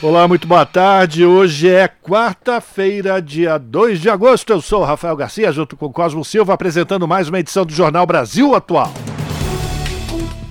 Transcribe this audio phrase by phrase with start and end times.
[0.00, 1.24] Olá, muito boa tarde.
[1.24, 4.52] Hoje é quarta-feira, dia 2 de agosto.
[4.52, 8.54] Eu sou Rafael Garcia, junto com Cosmo Silva, apresentando mais uma edição do Jornal Brasil
[8.54, 8.92] Atual.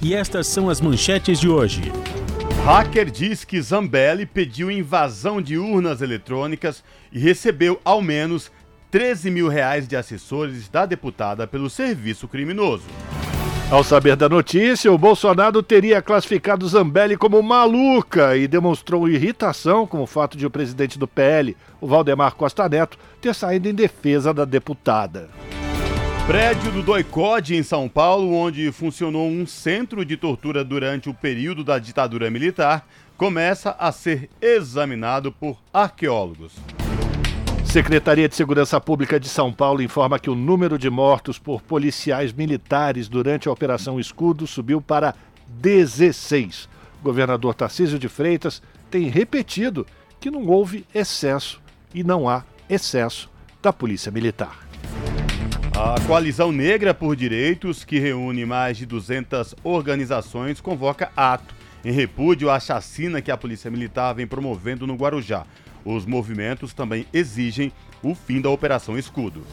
[0.01, 1.93] E estas são as manchetes de hoje.
[2.65, 8.51] Hacker diz que Zambelli pediu invasão de urnas eletrônicas e recebeu ao menos
[8.91, 12.83] 13 mil reais de assessores da deputada pelo serviço criminoso.
[13.69, 20.01] Ao saber da notícia, o Bolsonaro teria classificado Zambelli como maluca e demonstrou irritação com
[20.01, 24.33] o fato de o presidente do PL, o Valdemar Costa Neto, ter saído em defesa
[24.33, 25.29] da deputada.
[26.25, 31.61] Prédio do Doicode, em São Paulo, onde funcionou um centro de tortura durante o período
[31.61, 36.53] da ditadura militar, começa a ser examinado por arqueólogos.
[37.77, 42.33] Secretaria de Segurança Pública de São Paulo informa que o número de mortos por policiais
[42.33, 45.13] militares durante a Operação Escudo subiu para
[45.47, 46.67] 16.
[46.99, 49.85] O governador Tarcísio de Freitas tem repetido
[50.19, 51.61] que não houve excesso
[51.93, 53.29] e não há excesso
[53.61, 54.57] da Polícia Militar.
[55.75, 61.53] A Coalizão Negra por Direitos, que reúne mais de 200 organizações, convoca ato
[61.85, 65.45] em repúdio à chacina que a Polícia Militar vem promovendo no Guarujá.
[65.85, 67.71] Os movimentos também exigem
[68.03, 69.43] o fim da Operação Escudo.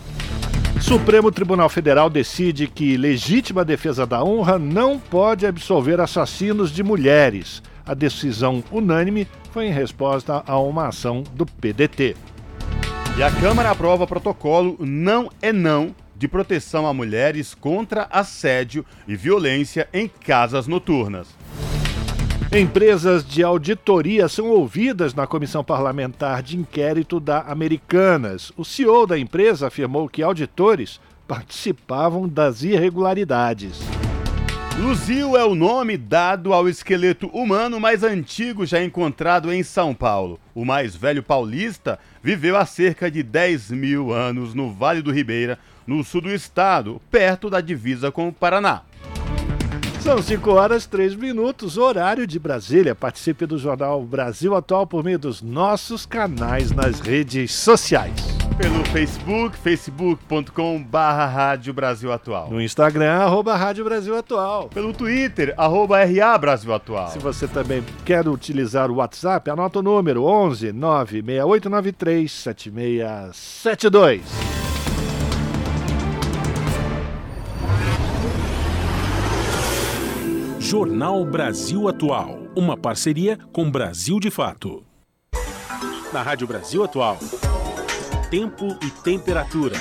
[0.80, 7.62] Supremo Tribunal Federal decide que legítima defesa da honra não pode absolver assassinos de mulheres.
[7.86, 12.16] A decisão unânime foi em resposta a uma ação do PDT.
[13.16, 19.14] E a Câmara aprova protocolo Não é Não de proteção a mulheres contra assédio e
[19.14, 21.28] violência em casas noturnas.
[22.56, 28.52] Empresas de auditoria são ouvidas na comissão parlamentar de inquérito da Americanas.
[28.56, 33.80] O CEO da empresa afirmou que auditores participavam das irregularidades.
[34.78, 40.38] Luzio é o nome dado ao esqueleto humano mais antigo já encontrado em São Paulo.
[40.54, 45.58] O mais velho paulista viveu há cerca de 10 mil anos no Vale do Ribeira,
[45.84, 48.82] no sul do estado, perto da divisa com o Paraná.
[50.04, 52.94] São 5 horas 3 minutos, horário de Brasília.
[52.94, 58.12] Participe do Jornal Brasil Atual por meio dos nossos canais nas redes sociais.
[58.58, 62.50] Pelo Facebook, facebook.com barra Rádio Brasil Atual.
[62.50, 64.68] No Instagram, arroba Rádio Brasil Atual.
[64.68, 67.08] Pelo Twitter, arroba RA Brasil Atual.
[67.08, 74.63] Se você também quer utilizar o WhatsApp, anota o número 11 96893 7672.
[80.76, 84.84] Jornal Brasil Atual, uma parceria com Brasil de Fato.
[86.12, 87.16] Na Rádio Brasil Atual,
[88.28, 89.76] tempo e temperatura.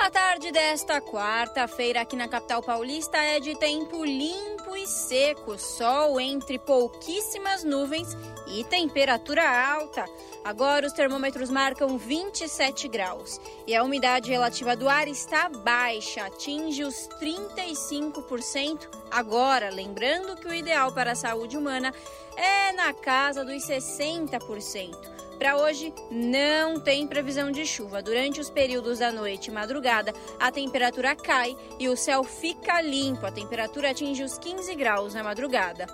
[0.00, 6.18] A tarde desta quarta-feira aqui na capital paulista é de tempo limpo e seco, sol
[6.18, 8.08] entre pouquíssimas nuvens
[8.48, 10.04] e temperatura alta.
[10.44, 16.82] Agora os termômetros marcam 27 graus e a umidade relativa do ar está baixa, atinge
[16.82, 19.70] os 35% agora.
[19.70, 21.94] Lembrando que o ideal para a saúde humana
[22.36, 25.12] é na casa dos 60%.
[25.38, 28.02] Para hoje, não tem previsão de chuva.
[28.02, 33.26] Durante os períodos da noite e madrugada, a temperatura cai e o céu fica limpo.
[33.26, 35.86] A temperatura atinge os 15 graus na madrugada.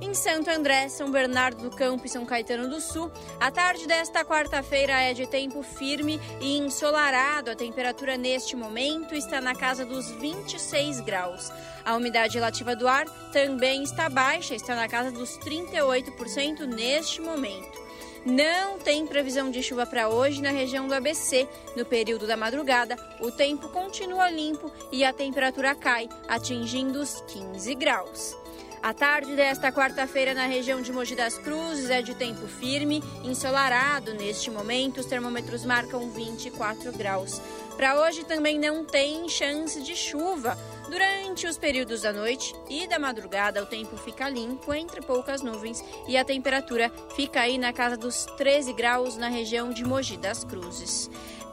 [0.00, 4.24] Em Santo André, São Bernardo do Campo e São Caetano do Sul, a tarde desta
[4.24, 7.50] quarta-feira é de tempo firme e ensolarado.
[7.50, 11.50] A temperatura neste momento está na casa dos 26 graus.
[11.84, 17.84] A umidade relativa do ar também está baixa, está na casa dos 38% neste momento.
[18.26, 21.46] Não tem previsão de chuva para hoje na região do ABC.
[21.76, 27.74] No período da madrugada, o tempo continua limpo e a temperatura cai, atingindo os 15
[27.74, 28.43] graus.
[28.84, 34.12] A tarde desta quarta-feira na região de Mogi das Cruzes é de tempo firme, ensolarado.
[34.12, 37.40] Neste momento, os termômetros marcam 24 graus.
[37.78, 40.54] Para hoje também não tem chance de chuva.
[40.90, 45.82] Durante os períodos da noite e da madrugada, o tempo fica limpo, entre poucas nuvens,
[46.06, 50.44] e a temperatura fica aí na casa dos 13 graus na região de Mogi das
[50.44, 51.08] Cruzes.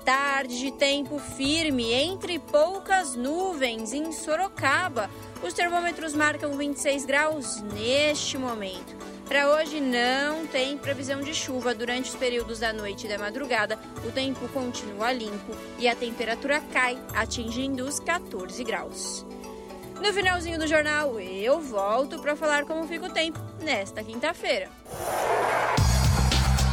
[0.05, 5.09] Tarde de tempo firme, entre poucas nuvens, em Sorocaba.
[5.43, 8.95] Os termômetros marcam 26 graus neste momento.
[9.27, 13.77] Para hoje não tem previsão de chuva durante os períodos da noite e da madrugada.
[14.03, 19.25] O tempo continua limpo e a temperatura cai, atingindo os 14 graus.
[20.01, 24.67] No finalzinho do jornal, eu volto para falar como fica o tempo nesta quinta-feira.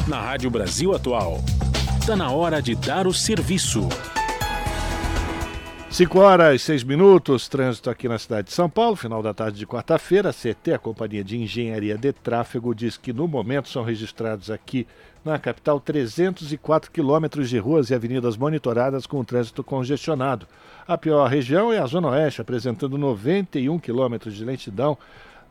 [0.09, 1.39] Na Rádio Brasil Atual,
[2.09, 3.87] está na hora de dar o serviço.
[5.91, 9.59] 5 horas e 6 minutos, trânsito aqui na cidade de São Paulo, final da tarde
[9.59, 10.31] de quarta-feira.
[10.31, 14.87] A CT, a Companhia de Engenharia de Tráfego, diz que no momento são registrados aqui
[15.23, 20.47] na capital 304 quilômetros de ruas e avenidas monitoradas com o trânsito congestionado.
[20.87, 24.97] A pior região é a Zona Oeste, apresentando 91 quilômetros de lentidão.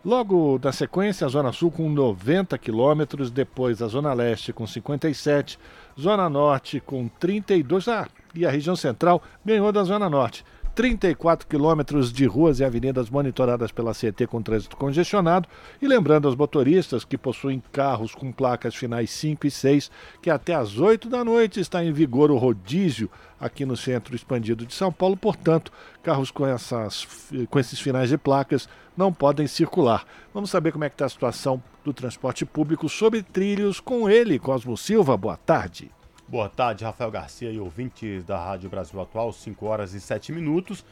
[0.06, 5.60] Logo na sequência, a Zona Sul com 90 quilômetros, depois a Zona Leste com 57,
[6.00, 10.46] Zona Norte com 32, ah, e a região central ganhou da Zona Norte.
[10.78, 15.50] 34 quilômetros de ruas e avenidas monitoradas pela CET com trânsito congestionado.
[15.82, 19.90] E lembrando aos motoristas que possuem carros com placas finais 5 e 6
[20.22, 23.10] que até às 8 da noite está em vigor o rodízio
[23.42, 25.18] aqui no centro expandido de São Paulo.
[25.18, 25.72] Portanto,
[26.04, 27.08] carros com, essas,
[27.50, 30.06] com esses finais de placas não podem circular.
[30.32, 34.38] Vamos saber como é que está a situação do transporte público sobre trilhos com ele,
[34.38, 35.18] Cosmo Silva.
[35.18, 35.90] Boa tarde.
[36.30, 40.84] Boa tarde, Rafael Garcia e ouvintes da Rádio Brasil Atual, 5 horas e 7 minutos.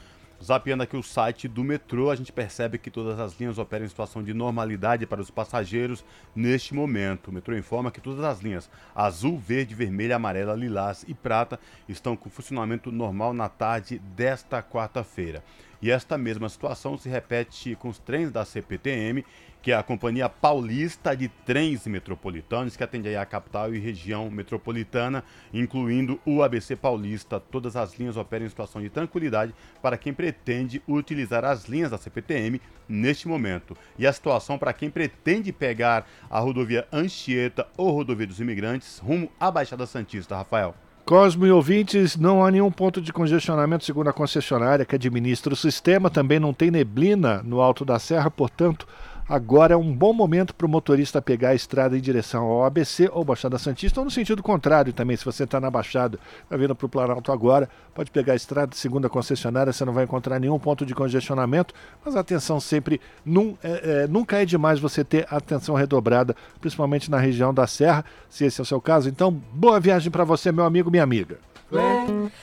[0.41, 3.89] Zapeando aqui o site do metrô, a gente percebe que todas as linhas operam em
[3.89, 7.27] situação de normalidade para os passageiros neste momento.
[7.27, 11.59] O metrô informa que todas as linhas azul, verde, vermelha, amarela, lilás e prata
[11.89, 15.43] estão com funcionamento normal na tarde desta quarta-feira.
[15.81, 19.23] E esta mesma situação se repete com os trens da CPTM
[19.65, 25.23] que é a Companhia Paulista de Trens Metropolitanos, que atende a capital e região metropolitana,
[25.51, 27.39] incluindo o ABC Paulista.
[27.39, 31.97] Todas as linhas operam em situação de tranquilidade para quem pretende utilizar as linhas da
[31.97, 33.75] CPTM neste momento.
[33.97, 39.31] E a situação para quem pretende pegar a rodovia Anchieta ou rodovia dos Imigrantes rumo
[39.39, 40.75] à Baixada Santista, Rafael.
[41.05, 45.55] Cosmo e ouvintes, não há nenhum ponto de congestionamento segundo a concessionária que administra o
[45.55, 46.09] sistema.
[46.09, 48.87] Também não tem neblina no alto da serra, portanto,
[49.27, 53.09] Agora é um bom momento para o motorista pegar a estrada em direção ao ABC
[53.11, 55.17] ou Baixada Santista, ou no sentido contrário também.
[55.17, 58.75] Se você está na Baixada, está vindo para o Planalto agora, pode pegar a estrada
[58.75, 61.73] segundo a concessionária, você não vai encontrar nenhum ponto de congestionamento,
[62.05, 67.17] mas atenção sempre, num, é, é, nunca é demais você ter atenção redobrada, principalmente na
[67.17, 69.09] região da Serra, se esse é o seu caso.
[69.09, 71.39] Então, boa viagem para você, meu amigo, minha amiga.
[71.71, 71.81] Lê,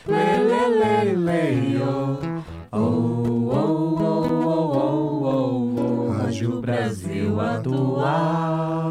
[0.08, 4.51] lê, lê, lê, oh, oh, oh,
[6.42, 8.90] Rádio Brasil Atual.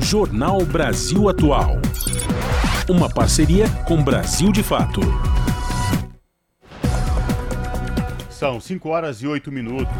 [0.00, 1.72] Jornal Brasil Atual.
[2.88, 5.00] Uma parceria com Brasil de Fato.
[8.30, 9.92] São 5 horas e 8 minutos.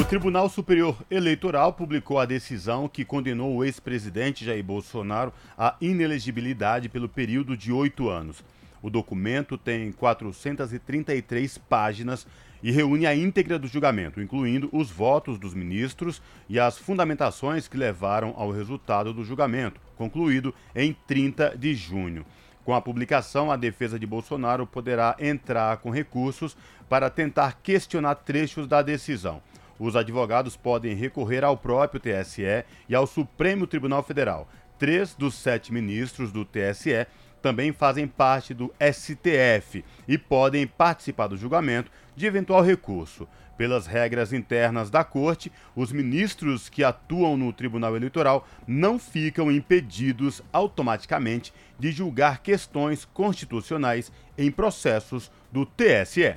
[0.00, 6.88] O Tribunal Superior Eleitoral publicou a decisão que condenou o ex-presidente Jair Bolsonaro à inelegibilidade
[6.88, 8.42] pelo período de oito anos.
[8.82, 12.26] O documento tem 433 páginas
[12.62, 17.76] e reúne a íntegra do julgamento, incluindo os votos dos ministros e as fundamentações que
[17.76, 22.24] levaram ao resultado do julgamento, concluído em 30 de junho.
[22.64, 26.56] Com a publicação, a defesa de Bolsonaro poderá entrar com recursos
[26.88, 29.42] para tentar questionar trechos da decisão.
[29.78, 34.48] Os advogados podem recorrer ao próprio TSE e ao Supremo Tribunal Federal.
[34.78, 37.06] Três dos sete ministros do TSE
[37.42, 43.28] também fazem parte do STF e podem participar do julgamento de eventual recurso.
[43.58, 50.42] Pelas regras internas da Corte, os ministros que atuam no Tribunal Eleitoral não ficam impedidos
[50.52, 56.34] automaticamente de julgar questões constitucionais em processos do TSE.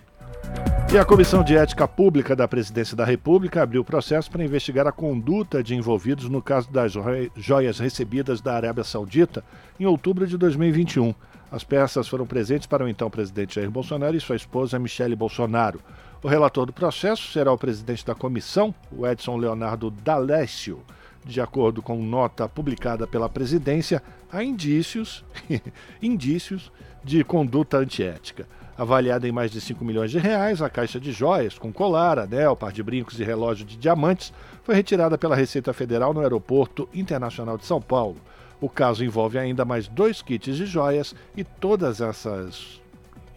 [0.95, 4.93] E a Comissão de Ética Pública da Presidência da República abriu processo para investigar a
[4.93, 6.93] conduta de envolvidos no caso das
[7.35, 9.43] joias recebidas da Arábia Saudita
[9.77, 11.13] em outubro de 2021.
[11.51, 15.81] As peças foram presentes para o então presidente Jair Bolsonaro e sua esposa Michele Bolsonaro.
[16.23, 20.79] O relator do processo será o presidente da comissão, o Edson Leonardo D'Alessio.
[21.25, 25.25] De acordo com nota publicada pela presidência, há indícios,
[26.01, 26.71] indícios
[27.03, 28.47] de conduta antiética.
[28.77, 32.55] Avaliada em mais de 5 milhões de reais, a caixa de joias, com colar, anel,
[32.55, 37.58] par de brincos e relógio de diamantes, foi retirada pela Receita Federal no Aeroporto Internacional
[37.58, 38.17] de São Paulo.
[38.60, 42.82] O caso envolve ainda mais dois kits de joias e todas essas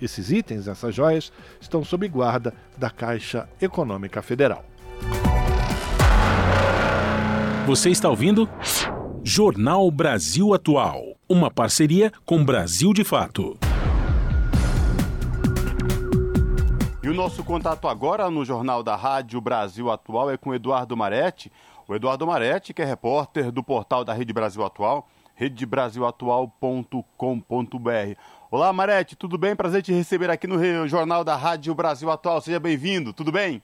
[0.01, 4.65] esses itens, essas joias, estão sob guarda da Caixa Econômica Federal.
[7.67, 8.49] Você está ouvindo?
[9.25, 13.59] Jornal Brasil Atual, uma parceria com Brasil de Fato.
[17.01, 21.51] E o nosso contato agora no Jornal da Rádio Brasil Atual é com Eduardo Maretti.
[21.87, 28.21] O Eduardo Maretti, que é repórter do portal da Rede Brasil Atual, redebrasilatual.com.br.
[28.51, 29.55] Olá, Maretti, tudo bem?
[29.55, 32.41] Prazer te receber aqui no Jornal da Rádio Brasil Atual.
[32.41, 33.63] Seja bem-vindo, tudo bem?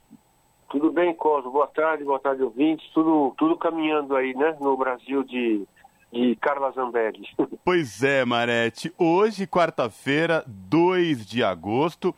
[0.69, 1.51] Tudo bem, Cosmo.
[1.51, 2.89] Boa tarde, boa tarde, ouvintes.
[2.93, 5.67] Tudo, tudo caminhando aí, né, no Brasil de,
[6.11, 7.27] de Carla Zambelli.
[7.65, 8.93] Pois é, Marete.
[8.97, 12.15] Hoje, quarta-feira, 2 de agosto,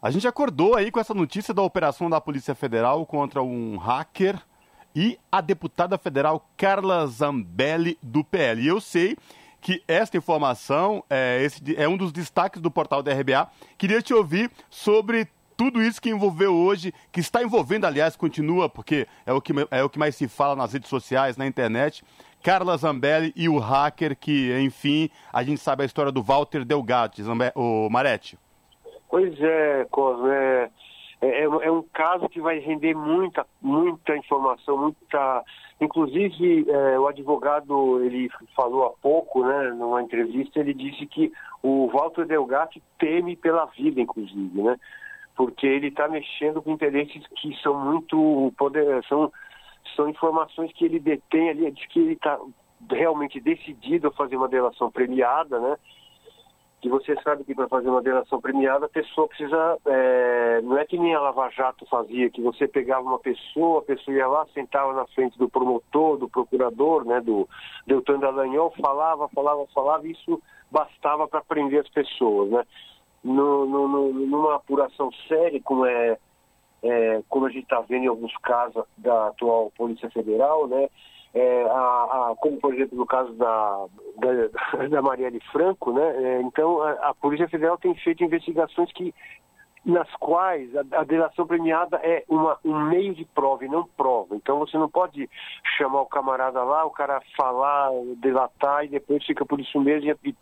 [0.00, 4.40] a gente acordou aí com essa notícia da operação da Polícia Federal contra um hacker
[4.94, 8.62] e a deputada federal Carla Zambelli do PL.
[8.62, 9.16] E eu sei
[9.60, 13.50] que esta informação é, esse, é um dos destaques do portal da RBA.
[13.76, 19.08] Queria te ouvir sobre tudo isso que envolveu hoje, que está envolvendo, aliás, continua, porque
[19.26, 22.04] é o que, é o que mais se fala nas redes sociais, na internet.
[22.40, 26.64] Carla Zambelli e o hacker que, enfim, a gente sabe a história do Walter
[27.20, 28.38] Zambe o Marete.
[29.08, 30.70] Pois é, Cosmo, é,
[31.20, 35.44] é, é, um caso que vai render muita, muita informação, muita.
[35.80, 41.88] Inclusive, é, o advogado ele falou há pouco, né, numa entrevista, ele disse que o
[41.88, 44.76] Walter Delgatti teme pela vida, inclusive, né?
[45.36, 49.32] Porque ele está mexendo com interesses que são muito poder, são,
[49.94, 52.38] são informações que ele detém ali, diz que ele está
[52.90, 55.76] realmente decidido a fazer uma delação premiada, né?
[56.80, 60.84] Que você sabe que para fazer uma delação premiada a pessoa precisa, é, não é
[60.84, 64.46] que nem a Lava Jato fazia, que você pegava uma pessoa, a pessoa ia lá,
[64.54, 67.48] sentava na frente do promotor, do procurador, né, do
[67.86, 72.64] Deltan Dallagnol, falava, falava, falava, e isso bastava para prender as pessoas, né.
[73.24, 76.16] No, no, no, numa apuração séria, como é,
[76.84, 80.88] é como a gente está vendo em alguns casos da atual Polícia Federal, né,
[81.34, 83.86] é, a, a, como por exemplo no caso da,
[84.18, 86.16] da, da Marielle Franco, né?
[86.16, 89.14] É, então a, a, Polícia Federal tem feito investigações que
[89.84, 94.36] nas quais a, a delação premiada é uma, um meio de prova e não prova.
[94.36, 95.28] Então você não pode
[95.76, 100.14] chamar o camarada lá, o cara falar, delatar e depois fica por isso mesmo.
[100.24, 100.34] E,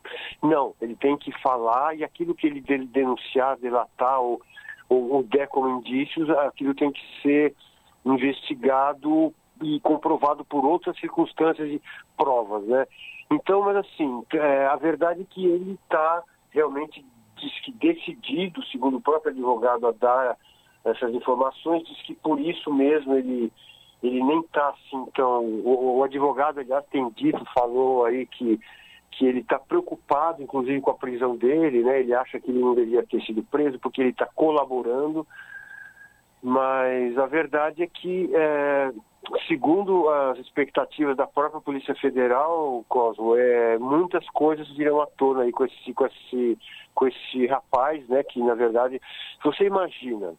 [0.43, 4.41] não, ele tem que falar e aquilo que ele denunciar, delatar ou,
[4.89, 7.55] ou, ou der como indícios, aquilo tem que ser
[8.05, 11.81] investigado e comprovado por outras circunstâncias e
[12.17, 12.87] provas, né?
[13.31, 17.05] Então, mas assim, é, a verdade é que ele está realmente
[17.37, 20.37] diz que decidido, segundo o próprio advogado, a dar
[20.85, 23.53] essas informações, diz que por isso mesmo ele
[24.03, 25.45] ele nem está assim tão.
[25.45, 28.61] O, o, advogado, aliás, tem dito, falou aí que,
[29.11, 32.01] que ele está preocupado, inclusive, com a prisão dele, né?
[32.01, 35.27] Ele acha que ele não deveria ter sido preso porque ele está colaborando.
[36.43, 38.93] Mas a verdade é que é,
[39.49, 45.53] segundo as expectativas da própria Polícia Federal, Cosmo, é, muitas coisas virão à tona aí
[45.53, 46.59] com esse, com esse,
[46.95, 48.23] com esse rapaz, né?
[48.23, 49.01] Que na verdade,
[49.43, 50.35] você imagina,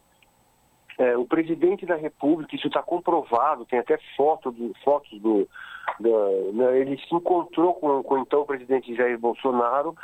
[0.98, 5.48] é, o presidente da República, isso está comprovado, tem até foto do, fotos do.
[6.00, 6.08] Da,
[6.52, 9.96] né, ele se encontrou com, com então o presidente Jair Bolsonaro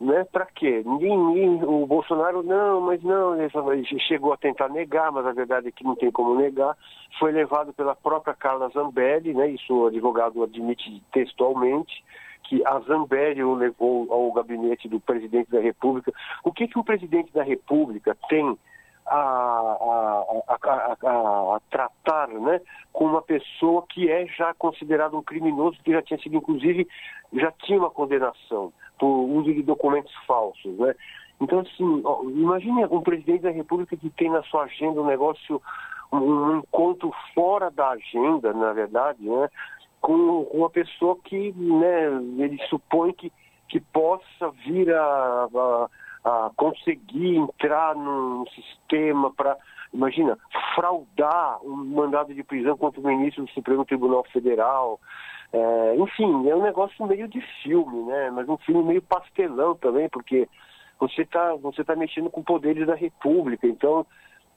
[0.00, 0.24] né?
[0.30, 0.82] Para quê?
[0.84, 5.68] Ninguém, ninguém, o Bolsonaro não, mas não, ele chegou a tentar negar, mas a verdade
[5.68, 6.76] é que não tem como negar.
[7.18, 9.48] Foi levado pela própria Carla Zambelli, né?
[9.48, 12.04] Isso o advogado admite textualmente
[12.44, 16.12] que a Zambelli o levou ao gabinete do presidente da República.
[16.44, 18.56] O que que o presidente da República tem
[19.06, 22.60] a, a, a, a, tratar né,
[22.92, 26.86] com uma pessoa que é já considerado um criminoso, que já tinha sido, inclusive,
[27.32, 30.76] já tinha uma condenação por uso de documentos falsos.
[30.78, 30.94] Né?
[31.40, 35.60] Então, assim, ó, imagine um presidente da República que tem na sua agenda um negócio,
[36.12, 39.48] um, um encontro fora da agenda, na verdade, né,
[40.00, 42.06] com, com uma pessoa que né,
[42.38, 43.32] ele supõe que,
[43.68, 45.88] que possa vir a, a
[46.26, 49.56] a conseguir entrar num sistema para,
[49.96, 50.38] imagina,
[50.74, 55.00] fraudar um mandado de prisão contra o ministro do Supremo Tribunal Federal.
[55.52, 58.30] É, enfim, é um negócio meio de filme, né?
[58.30, 60.48] Mas um filme meio pastelão também, porque
[60.98, 63.66] você está você tá mexendo com poderes da República.
[63.66, 64.06] Então,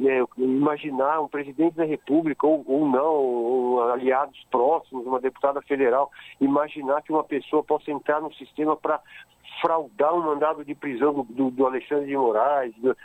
[0.01, 6.09] é, imaginar um presidente da República ou, ou não, ou aliados próximos, uma deputada federal,
[6.39, 9.01] imaginar que uma pessoa possa entrar no sistema para
[9.61, 12.95] fraudar um mandado de prisão do, do, Alexandre de Moraes, do,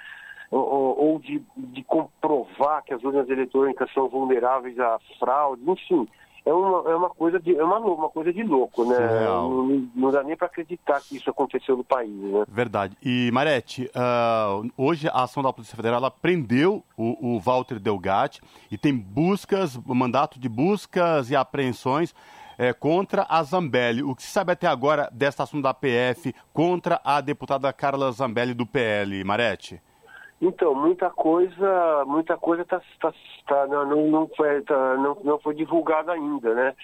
[0.50, 6.08] ou, ou de, de, comprovar que as urnas eletrônicas são vulneráveis à fraude, enfim.
[6.46, 8.98] É uma, é uma coisa de é uma, uma coisa de louco, né?
[9.24, 12.44] Não, não, dá nem para acreditar que isso aconteceu no país, né?
[12.46, 12.94] Verdade.
[13.02, 18.76] E Marete, uh, hoje a ação da Polícia Federal prendeu o, o Walter Delgatti e
[18.76, 22.14] tem buscas, mandato de buscas e apreensões
[22.58, 24.02] é, contra a Zambelli.
[24.02, 28.54] O que se sabe até agora desta ação da PF contra a deputada Carla Zambelli
[28.54, 29.80] do PL, Marete?
[30.46, 33.14] Então, muita coisa, muita coisa tá, tá,
[33.46, 36.74] tá não, não, foi, tá, não, não foi divulgada ainda, né?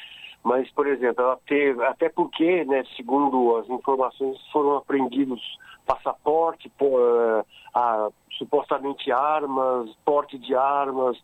[0.43, 5.43] Mas, por exemplo, ela teve, até porque, né, segundo as informações, foram apreendidos
[5.85, 11.23] passaporte, por, uh, a, supostamente armas, porte de armas,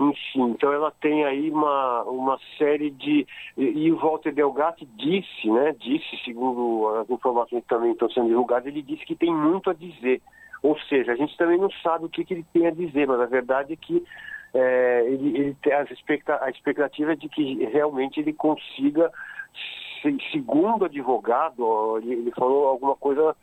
[0.00, 0.50] enfim.
[0.50, 3.24] Então ela tem aí uma, uma série de.
[3.56, 5.72] E, e o Walter Delgatti disse, né?
[5.78, 9.72] Disse, segundo as informações que também estão sendo divulgadas, ele disse que tem muito a
[9.72, 10.20] dizer.
[10.62, 13.20] Ou seja, a gente também não sabe o que, que ele tem a dizer, mas
[13.20, 14.04] a verdade é que
[14.52, 15.82] é, ele, ele tem a
[16.50, 19.10] expectativa é de que realmente ele consiga,
[20.32, 23.34] segundo advogado, ele, ele falou alguma coisa,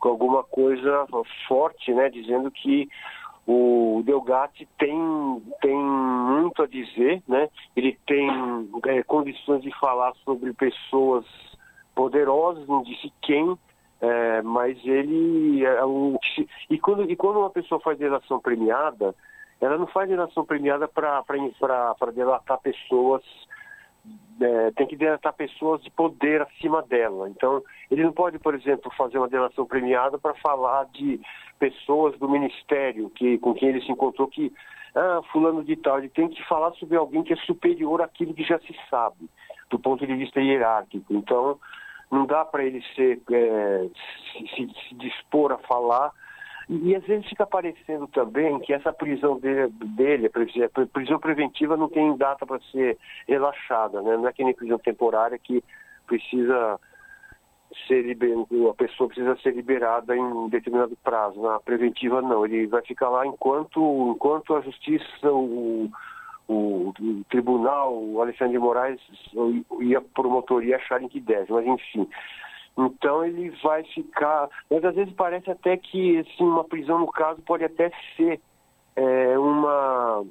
[0.00, 1.06] alguma coisa
[1.46, 2.88] forte, né, dizendo que
[3.46, 7.48] o Delgatti tem, tem muito a dizer, né?
[7.74, 8.28] Ele tem
[8.86, 11.24] é, condições de falar sobre pessoas
[11.94, 13.58] poderosas, não disse quem,
[14.00, 15.80] é, mas ele é
[16.70, 19.14] e quando e quando uma pessoa faz delação premiada,
[19.60, 21.22] ela não faz delação premiada para
[22.14, 23.22] delatar pessoas,
[24.40, 27.28] é, tem que delatar pessoas de poder acima dela.
[27.28, 31.20] Então, ele não pode, por exemplo, fazer uma delação premiada para falar de
[31.58, 34.50] pessoas do ministério que, com quem ele se encontrou que,
[34.94, 38.44] ah, fulano de tal, ele tem que falar sobre alguém que é superior àquilo que
[38.44, 39.28] já se sabe,
[39.68, 41.12] do ponto de vista hierárquico.
[41.12, 41.58] Então,
[42.10, 43.88] não dá para ele ser, é,
[44.32, 46.12] se, se dispor a falar
[46.70, 51.88] e, às vezes fica parecendo também que essa prisão dele, dele a prisão preventiva não
[51.88, 54.16] tem data para ser relaxada, né?
[54.16, 55.64] Não é que nem prisão temporária que
[56.06, 56.78] precisa
[57.88, 58.16] ser
[58.70, 61.42] a pessoa precisa ser liberada em determinado prazo.
[61.42, 65.90] Na preventiva não, ele vai ficar lá enquanto, enquanto a justiça, o,
[66.50, 69.00] o, o tribunal, o Alexandre de Moraes
[69.80, 72.08] e a promotoria acharem que deve, mas enfim.
[72.76, 74.48] Então ele vai ficar.
[74.68, 78.40] Mas às vezes parece até que assim, uma prisão, no caso, pode até ser
[78.96, 80.24] é, uma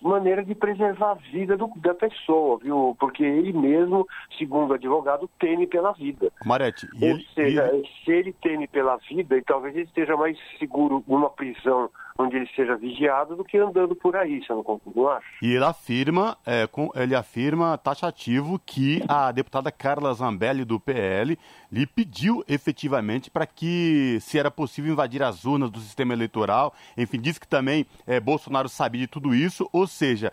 [0.00, 2.96] maneira de preservar a vida do, da pessoa, viu?
[2.98, 4.04] Porque ele mesmo,
[4.36, 6.32] segundo o advogado, teme pela vida.
[6.44, 7.88] Marete, Ou ele, seja, ele...
[8.04, 12.48] se ele teme pela vida, e talvez ele esteja mais seguro numa prisão onde ele
[12.54, 15.26] seja vigiado do que andando por aí, você não, não acha?
[15.40, 21.38] E ele afirma, é, com, ele afirma taxativo que a deputada Carla Zambelli do PL
[21.70, 27.20] lhe pediu efetivamente para que, se era possível invadir as urnas do sistema eleitoral, enfim,
[27.20, 30.32] disse que também é, Bolsonaro sabia de tudo isso, ou seja,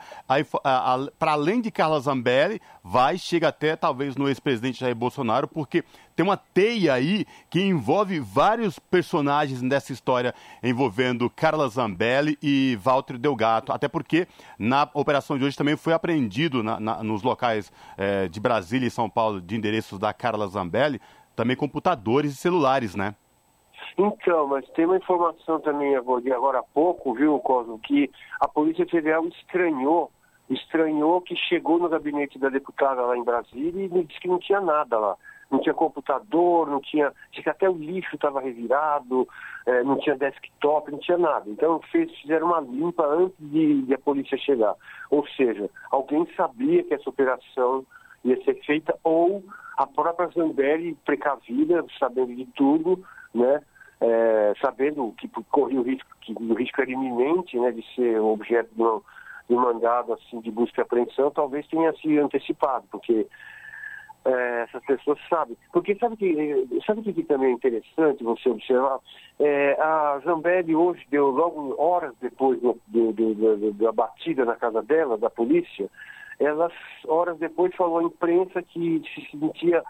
[1.18, 5.84] para além de Carla Zambelli, vai, chega até talvez no ex-presidente Jair Bolsonaro, porque
[6.20, 13.18] tem uma teia aí que envolve vários personagens dessa história envolvendo Carla Zambelli e Walter
[13.18, 13.72] Delgato.
[13.72, 14.28] Até porque
[14.60, 18.92] na operação de hoje também foi apreendido na, na, nos locais é, de Brasília e
[18.92, 21.00] São Paulo de endereços da Carla Zambelli
[21.38, 23.16] também computadores e celulares, né?
[23.98, 29.26] Então, mas tem uma informação também agora há pouco, viu, Cosmo, que a Polícia Federal
[29.26, 30.12] estranhou,
[30.50, 34.60] estranhou que chegou no gabinete da deputada lá em Brasília e disse que não tinha
[34.60, 35.16] nada lá
[35.50, 37.12] não tinha computador, não tinha.
[37.32, 39.28] que até o lixo estava revirado,
[39.66, 41.50] é, não tinha desktop, não tinha nada.
[41.50, 44.76] Então fez, fizeram uma limpa antes de, de, a polícia chegar.
[45.10, 47.86] Ou seja, alguém sabia que essa operação
[48.24, 49.44] ia ser feita, ou
[49.78, 53.62] a própria Zambelli, precavida, sabendo de tudo, né?
[54.02, 58.70] É, sabendo que corria o risco, que o risco era iminente né, de ser objeto
[58.74, 59.02] de um,
[59.50, 63.28] de mandado assim, de busca e apreensão, talvez tenha se antecipado, porque
[64.30, 65.58] é, essas pessoas sabem.
[65.72, 69.00] Porque sabe que sabe que também é interessante você observar?
[69.40, 74.82] É, a Zambelli hoje deu logo horas depois do, do, do, da batida na casa
[74.84, 75.90] dela, da polícia,
[76.40, 76.72] ela
[77.08, 79.84] horas depois falou à imprensa que se sentia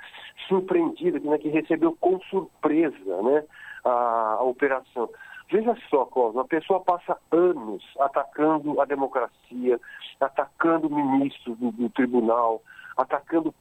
[0.47, 3.43] surpreendida, que, né, que recebeu com surpresa né,
[3.83, 5.09] a, a operação.
[5.51, 9.79] Veja só, Cosmo, a pessoa passa anos atacando a democracia,
[10.21, 12.61] atacando ministros do, do tribunal,
[12.95, 13.53] atacando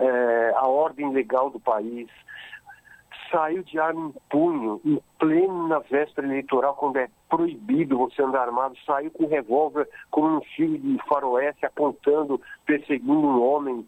[0.00, 2.08] é, a ordem legal do país,
[3.30, 8.74] saiu de arma em punho, em plena véspera eleitoral, quando é proibido você andar armado,
[8.84, 13.86] saiu com revólver como um filho de faroeste apontando, perseguindo um homem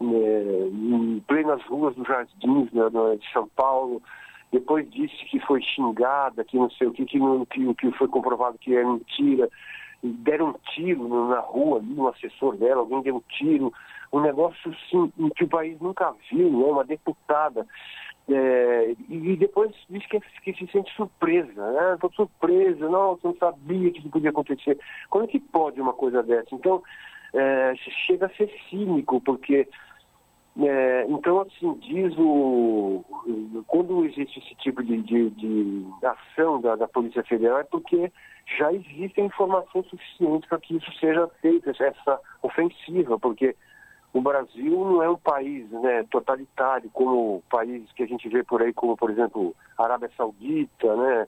[0.00, 2.84] né, em plenas ruas dos jardins né,
[3.18, 4.00] de São Paulo.
[4.50, 8.08] Depois disse que foi xingada, que não sei o que, que, não, que, que foi
[8.08, 9.48] comprovado que é mentira.
[10.02, 13.72] Deram um tiro na rua ali, um assessor dela, alguém deu um tiro
[14.12, 16.64] um negócio sim, que o país nunca viu, né?
[16.66, 17.66] uma deputada.
[18.28, 21.94] É, e depois diz que, que, se sente surpresa, né?
[21.94, 24.78] Estou surpresa, não, não sabia que isso podia acontecer.
[25.08, 26.54] Como é que pode uma coisa dessa?
[26.54, 26.82] Então,
[27.34, 27.74] é,
[28.06, 29.66] chega a ser cínico, porque
[30.58, 33.04] é, então, assim, diz o.
[33.66, 38.12] quando existe esse tipo de, de, de ação da, da, Polícia Federal é porque
[38.58, 43.54] já existe informação suficiente para que isso seja feito, essa ofensiva, porque
[44.12, 48.62] o Brasil não é um país né, totalitário como países que a gente vê por
[48.62, 51.26] aí, como por exemplo Arábia Saudita, né,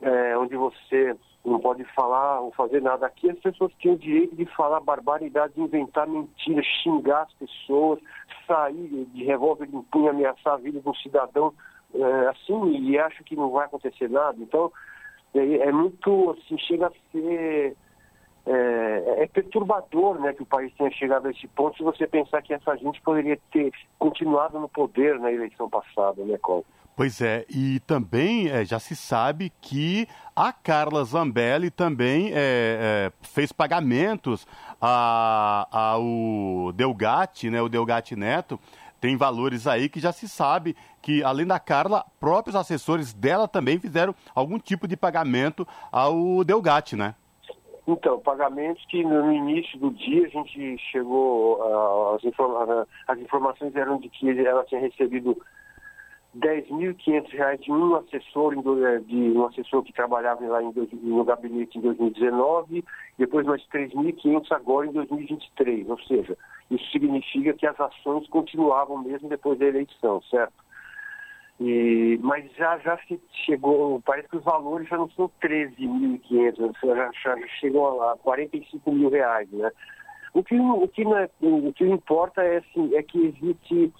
[0.00, 3.06] é, onde você não pode falar ou fazer nada.
[3.06, 7.98] Aqui as pessoas têm o direito de falar barbaridade, inventar mentiras, xingar as pessoas,
[8.46, 11.52] sair de revólver em punho, ameaçar a vida de um cidadão
[11.94, 14.36] é, assim, e acho que não vai acontecer nada.
[14.38, 14.70] Então,
[15.34, 17.76] é, é muito, assim, chega a ser...
[18.46, 22.40] É, é, perturbador né, que o país tenha chegado a esse ponto se você pensar
[22.42, 26.64] que essa gente poderia ter continuado no poder na eleição passada, né, Col?
[26.96, 33.12] Pois é, e também é, já se sabe que a Carla Zambelli também é, é,
[33.22, 34.46] fez pagamentos
[34.80, 38.58] ao Delgatti, né, o Delgatti Neto,
[39.00, 43.78] tem valores aí que já se sabe que, além da Carla, próprios assessores dela também
[43.78, 47.14] fizeram algum tipo de pagamento ao Delgatti, né?
[47.92, 53.74] Então, pagamentos que no início do dia a gente chegou, uh, as, informa as informações
[53.74, 55.36] eram de que ela tinha recebido
[56.38, 60.72] 10.500 reais de um assessor, eh, de um assessor que trabalhava lá em,
[61.02, 62.84] no gabinete em 2019,
[63.18, 65.90] depois mais 3.500 agora em 2023.
[65.90, 66.38] Ou seja,
[66.70, 70.54] isso significa que as ações continuavam mesmo depois da eleição, certo?
[71.60, 72.98] E, mas já, já
[73.44, 79.10] chegou, parece que os valores já não são 13.500, já, já chegou a 45 mil
[79.10, 79.70] reais, né?
[80.32, 83.92] O que, o que, é, o que importa é, assim, é que existe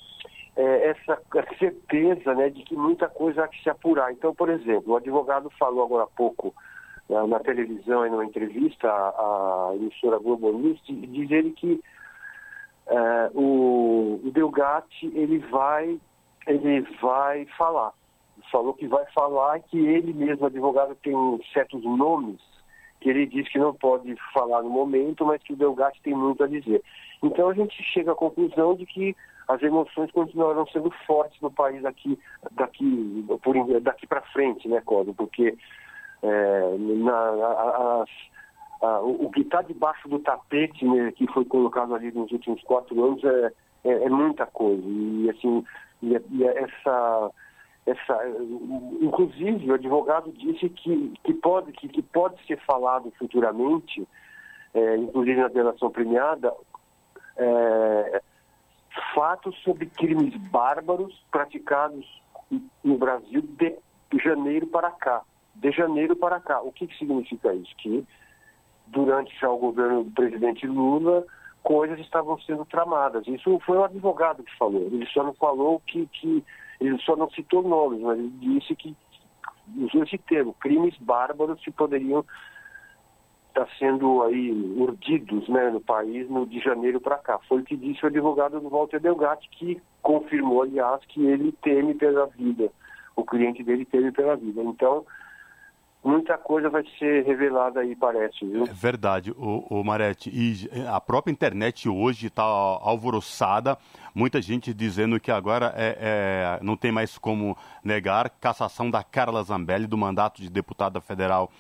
[0.57, 1.21] é, essa
[1.59, 4.13] certeza né, de que muita coisa há que se apurar.
[4.13, 6.55] Então, por exemplo, o advogado falou agora há pouco
[7.09, 11.81] na, na televisão e numa entrevista à, emissora Globo News, diz ele que
[12.87, 15.99] é, o, o Delgatti ele vai,
[16.47, 17.93] ele vai falar.
[18.51, 21.15] Falou que vai falar que ele mesmo, advogado, tem
[21.53, 22.41] certos nomes
[23.01, 26.45] que ele diz que não pode falar no momento, mas que o Delgatti tem muito
[26.45, 26.83] a dizer.
[27.23, 29.17] Então a gente chega à conclusão de que
[29.49, 32.19] as emoções continuarão sendo fortes no país daqui,
[32.53, 35.15] daqui, por, daqui para frente, né, Código?
[35.15, 35.57] Porque
[36.23, 38.05] é, na, a,
[38.83, 43.03] a, o que está debaixo do tapete né, que foi colocado ali nos últimos quatro
[43.03, 43.53] anos é,
[43.85, 44.83] é, é muita coisa.
[44.87, 45.65] E assim,
[46.03, 47.31] e, e essa
[47.87, 48.21] essa,
[49.01, 54.07] inclusive o advogado disse que, que, pode, que, que pode ser falado futuramente,
[54.75, 56.53] é, inclusive na delação premiada,
[57.37, 58.23] é,
[59.15, 62.07] fatos sobre crimes bárbaros praticados
[62.85, 63.77] no Brasil de
[64.23, 65.23] janeiro para cá.
[65.55, 66.61] De janeiro para cá.
[66.61, 67.75] O que, que significa isso?
[67.77, 68.07] Que
[68.87, 71.25] durante já o governo do presidente Lula,
[71.63, 73.27] coisas estavam sendo tramadas.
[73.27, 74.83] Isso foi o advogado que falou.
[74.83, 76.45] Ele só não falou que, que
[76.81, 78.97] ele só não citou nomes, mas ele disse que
[79.77, 82.25] usou esse termo, crimes bárbaros que poderiam
[83.51, 87.39] está sendo aí urdidos né, no país no, de janeiro para cá.
[87.49, 91.95] Foi o que disse o advogado do Walter Delgatti, que confirmou, aliás, que ele teme
[91.95, 92.71] pela vida.
[93.17, 94.63] O cliente dele teme pela vida.
[94.63, 95.05] Então,
[96.03, 98.65] muita coisa vai ser revelada aí, parece, viu?
[98.65, 100.31] É verdade, o, o Marete.
[100.33, 103.77] E a própria internet hoje está alvoroçada,
[104.15, 109.43] muita gente dizendo que agora é, é, não tem mais como negar cassação da Carla
[109.43, 111.51] Zambelli do mandato de deputada federal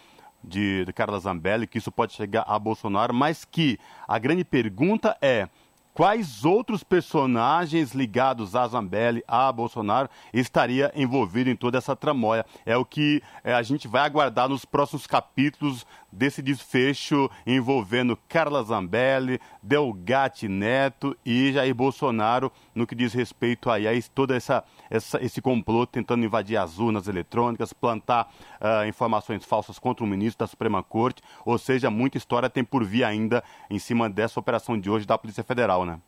[0.43, 5.17] de, de Carla Zambelli, que isso pode chegar a Bolsonaro, mas que a grande pergunta
[5.21, 5.49] é
[5.95, 12.45] quais outros personagens ligados a Zambelli, a Bolsonaro, estaria envolvido em toda essa tramóia.
[12.65, 18.63] É o que é, a gente vai aguardar nos próximos capítulos desse desfecho envolvendo Carla
[18.63, 25.23] Zambelli, Delgatti Neto e Jair Bolsonaro no que diz respeito aí a toda essa, essa
[25.23, 28.29] esse complô tentando invadir as urnas eletrônicas, plantar
[28.61, 32.85] uh, informações falsas contra o ministro da Suprema Corte, ou seja, muita história tem por
[32.85, 36.01] vir ainda em cima dessa operação de hoje da Polícia Federal, né?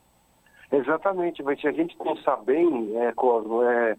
[0.72, 3.94] Exatamente, mas se a gente pensar bem, é, Cosmo, é,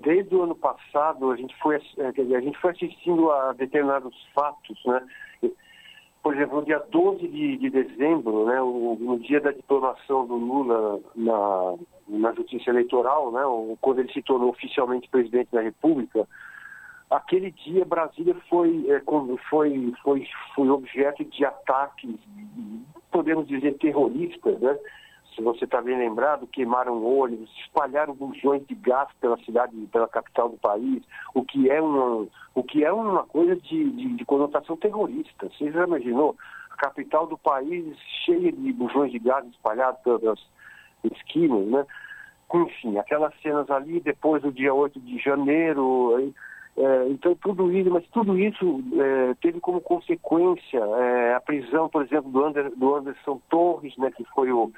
[0.00, 4.78] desde o ano passado a gente foi, é, a gente foi assistindo a determinados fatos,
[4.84, 5.06] né?
[6.22, 10.34] Por exemplo, no dia 12 de, de dezembro, né, o, no dia da diplomação do
[10.34, 11.74] Lula na,
[12.08, 13.40] na Justiça Eleitoral, né,
[13.80, 16.28] quando ele se tornou oficialmente presidente da República,
[17.08, 19.00] aquele dia Brasília foi, é,
[19.48, 22.14] foi, foi, foi objeto de ataques,
[23.10, 24.76] podemos dizer, terroristas, né?
[25.38, 30.48] Se você está bem lembrado, queimaram ônibus, espalharam bujões de gás pela cidade, pela capital
[30.48, 31.00] do país,
[31.32, 35.48] o que é uma, o que é uma coisa de, de, de conotação terrorista.
[35.48, 36.36] Você já imaginou?
[36.72, 40.44] A capital do país cheia de bujões de gás espalhados pelas
[41.04, 41.86] esquinas, né?
[42.52, 46.32] enfim, aquelas cenas ali depois do dia 8 de janeiro.
[46.76, 52.02] É, então, tudo isso, mas tudo isso é, teve como consequência é, a prisão, por
[52.02, 54.72] exemplo, do, Ander, do Anderson Torres, né, que foi o,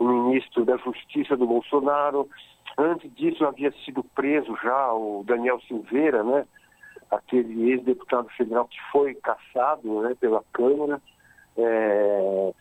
[0.00, 2.28] o, ministro da Justiça do Bolsonaro.
[2.76, 6.46] Antes disso, havia sido preso já o Daniel Silveira, né,
[7.10, 11.00] aquele ex-deputado federal que foi caçado né, pela Câmara.
[11.56, 12.52] É,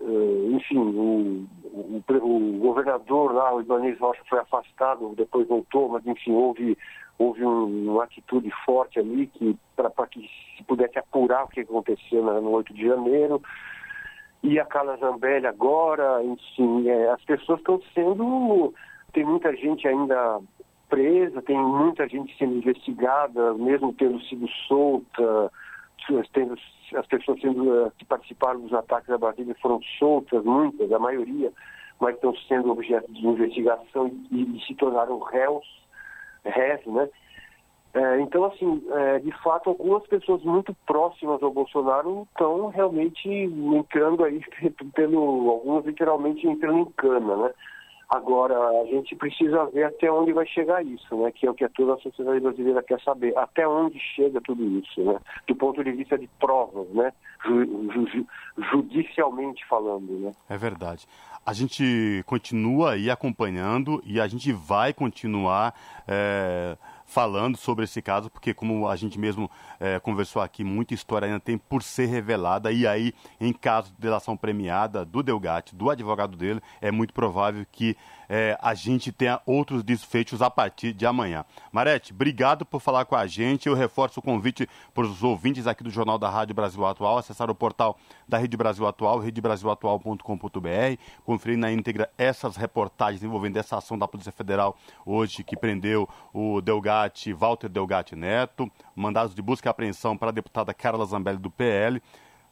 [0.00, 0.04] é,
[0.50, 6.32] enfim, o, o, o, governador lá, o Ibanez Rocha, foi afastado, depois voltou, mas enfim,
[6.32, 6.76] houve
[7.18, 12.22] houve um, uma atitude forte ali que para que se pudesse apurar o que aconteceu
[12.22, 13.40] no 8 de janeiro.
[14.42, 18.74] E a Carla Zambelli agora, enfim, é, as pessoas estão sendo.
[19.12, 20.40] Tem muita gente ainda
[20.88, 25.50] presa, tem muita gente sendo investigada, mesmo tendo sido solta,
[26.32, 26.54] tendo,
[26.94, 31.50] as pessoas sendo, eh, que participaram dos ataques à Brasília foram soltas, muitas, a maioria,
[31.98, 35.64] mas estão sendo objeto de investigação e, e se tornaram réus
[36.44, 37.08] reze, né?
[37.94, 44.24] É, então, assim, é, de fato, algumas pessoas muito próximas ao Bolsonaro estão realmente entrando
[44.24, 44.40] aí,
[44.94, 47.50] tendo, algumas literalmente entrando em cana, né?
[48.08, 51.32] Agora, a gente precisa ver até onde vai chegar isso, né?
[51.32, 53.36] Que é o que toda a sociedade brasileira quer saber.
[53.38, 55.18] Até onde chega tudo isso, né?
[55.46, 57.10] Do ponto de vista de provas, né?
[57.42, 58.26] Ju, ju,
[58.70, 60.32] judicialmente falando, né?
[60.50, 61.06] É verdade.
[61.44, 65.74] A gente continua aí acompanhando e a gente vai continuar
[66.06, 66.76] é,
[67.12, 71.38] falando sobre esse caso, porque como a gente mesmo é, conversou aqui, muita história ainda
[71.38, 76.38] tem por ser revelada, e aí, em caso de delação premiada do Delgatti, do advogado
[76.38, 77.94] dele, é muito provável que
[78.34, 81.44] é, a gente tenha outros desfechos a partir de amanhã.
[81.70, 83.68] Marete, obrigado por falar com a gente.
[83.68, 87.50] Eu reforço o convite para os ouvintes aqui do Jornal da Rádio Brasil Atual, acessar
[87.50, 87.94] o portal
[88.26, 94.32] da Rede Brasil Atual, redebrasilatual.com.br, conferir na íntegra essas reportagens envolvendo essa ação da Polícia
[94.32, 98.66] Federal hoje que prendeu o Delgatti, Walter Delgatti Neto,
[98.96, 102.00] mandados de busca e apreensão para a deputada Carla Zambelli do PL.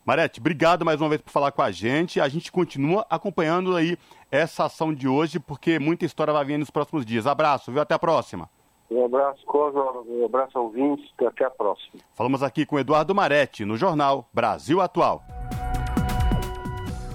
[0.05, 2.21] Marete, obrigado mais uma vez por falar com a gente.
[2.21, 3.99] A gente continua acompanhando aí
[4.31, 7.27] essa ação de hoje, porque muita história vai vir nos próximos dias.
[7.27, 7.83] Abraço, viu?
[7.83, 8.49] Até a próxima.
[8.91, 12.01] Um abraço, Cosa, um abraço ouvintes, até a próxima.
[12.13, 15.23] Falamos aqui com Eduardo Marete, no jornal Brasil Atual.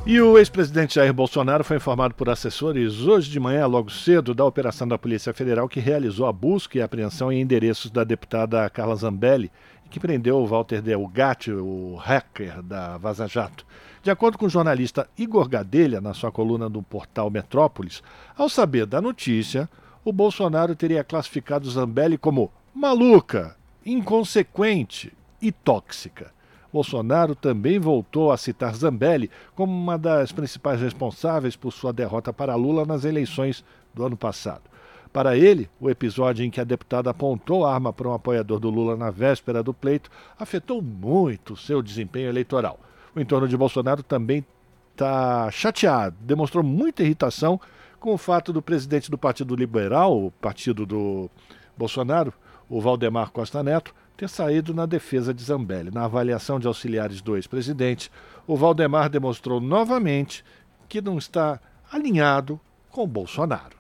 [0.05, 4.45] E o ex-presidente Jair Bolsonaro foi informado por assessores hoje de manhã, logo cedo, da
[4.45, 8.95] operação da Polícia Federal que realizou a busca e apreensão em endereços da deputada Carla
[8.95, 9.51] Zambelli
[9.89, 13.65] que prendeu o Walter Delgatti, o hacker da Vaza Jato.
[14.05, 18.03] De acordo com o jornalista Igor Gadelha, na sua coluna do portal Metrópolis,
[18.37, 19.67] ao saber da notícia,
[20.03, 26.31] o Bolsonaro teria classificado Zambelli como maluca, inconsequente e tóxica.
[26.71, 32.53] Bolsonaro também voltou a citar Zambelli como uma das principais responsáveis por sua derrota para
[32.53, 34.69] Lula nas eleições do ano passado.
[35.11, 38.69] Para ele, o episódio em que a deputada apontou a arma para um apoiador do
[38.69, 42.79] Lula na véspera do pleito afetou muito seu desempenho eleitoral.
[43.15, 44.45] O entorno de Bolsonaro também
[44.91, 47.59] está chateado, demonstrou muita irritação
[47.99, 51.29] com o fato do presidente do Partido Liberal, o partido do
[51.77, 52.33] Bolsonaro,
[52.69, 55.91] o Valdemar Costa Neto, ter saído na defesa de Zambelli.
[55.91, 58.11] Na avaliação de auxiliares do ex-presidente,
[58.45, 60.43] o Valdemar demonstrou novamente
[60.87, 61.59] que não está
[61.91, 62.59] alinhado
[62.91, 63.75] com Bolsonaro.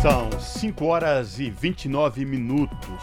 [0.00, 3.02] São 5 horas e 29 minutos.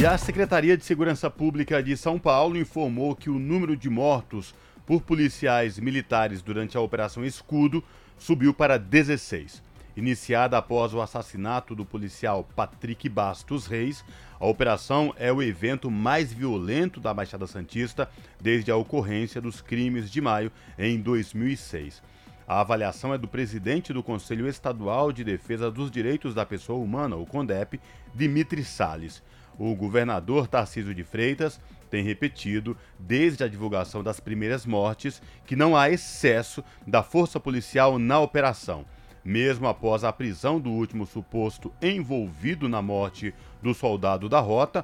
[0.00, 4.54] E a Secretaria de Segurança Pública de São Paulo informou que o número de mortos
[4.86, 7.84] por policiais militares durante a Operação Escudo
[8.16, 9.62] subiu para 16.
[9.94, 14.02] Iniciada após o assassinato do policial Patrick Bastos Reis,
[14.40, 18.08] a operação é o evento mais violento da Baixada Santista
[18.40, 22.02] desde a ocorrência dos crimes de maio em 2006.
[22.48, 27.16] A avaliação é do presidente do Conselho Estadual de Defesa dos Direitos da Pessoa Humana,
[27.16, 27.78] o CONDEP,
[28.14, 29.22] Dimitri Salles.
[29.62, 35.76] O governador Tarcísio de Freitas tem repetido, desde a divulgação das primeiras mortes, que não
[35.76, 38.86] há excesso da força policial na operação.
[39.22, 44.82] Mesmo após a prisão do último suposto envolvido na morte do soldado da rota,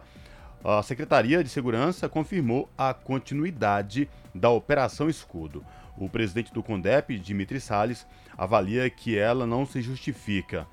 [0.62, 5.64] a Secretaria de Segurança confirmou a continuidade da Operação Escudo.
[5.96, 10.66] O presidente do CONDEP, Dimitri Salles, avalia que ela não se justifica.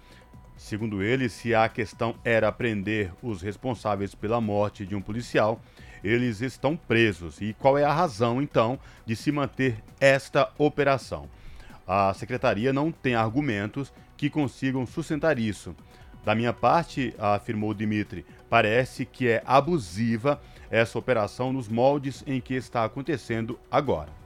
[0.64, 5.62] Segundo ele, se a questão era prender os responsáveis pela morte de um policial,
[6.02, 7.42] eles estão presos.
[7.42, 11.28] E qual é a razão, então, de se manter esta operação?
[11.86, 15.76] A secretaria não tem argumentos que consigam sustentar isso.
[16.24, 22.54] Da minha parte, afirmou Dimitri, parece que é abusiva essa operação nos moldes em que
[22.54, 24.23] está acontecendo agora.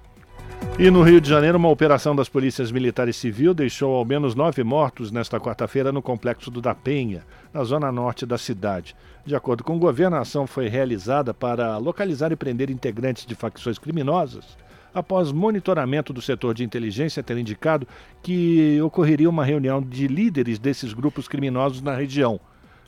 [0.80, 4.36] E no Rio de Janeiro, uma operação das polícias militar e civil deixou ao menos
[4.36, 8.96] nove mortos nesta quarta-feira no complexo do da Penha, na zona norte da cidade.
[9.26, 13.34] De acordo com o governo, a ação foi realizada para localizar e prender integrantes de
[13.34, 14.56] facções criminosas,
[14.94, 17.88] após monitoramento do setor de inteligência ter indicado
[18.22, 22.40] que ocorreria uma reunião de líderes desses grupos criminosos na região.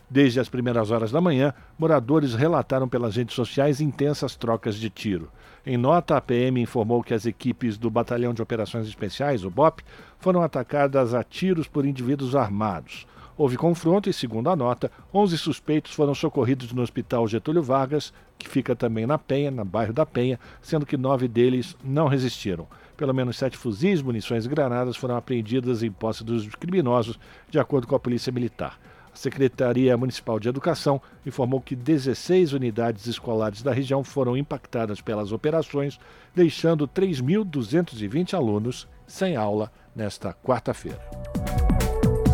[0.07, 5.31] Desde as primeiras horas da manhã, moradores relataram pelas redes sociais intensas trocas de tiro.
[5.65, 9.81] Em nota, a PM informou que as equipes do Batalhão de Operações Especiais, o BOP,
[10.17, 13.05] foram atacadas a tiros por indivíduos armados.
[13.37, 18.49] Houve confronto e, segundo a nota, 11 suspeitos foram socorridos no Hospital Getúlio Vargas, que
[18.49, 22.67] fica também na Penha, no bairro da Penha, sendo que nove deles não resistiram.
[22.97, 27.19] Pelo menos sete fuzis, munições e granadas foram apreendidas em posse dos criminosos,
[27.49, 28.77] de acordo com a Polícia Militar.
[29.19, 35.99] Secretaria Municipal de Educação informou que 16 unidades escolares da região foram impactadas pelas operações,
[36.33, 41.01] deixando 3.220 alunos sem aula nesta quarta-feira.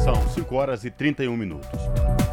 [0.03, 1.67] São 5 horas e 31 minutos.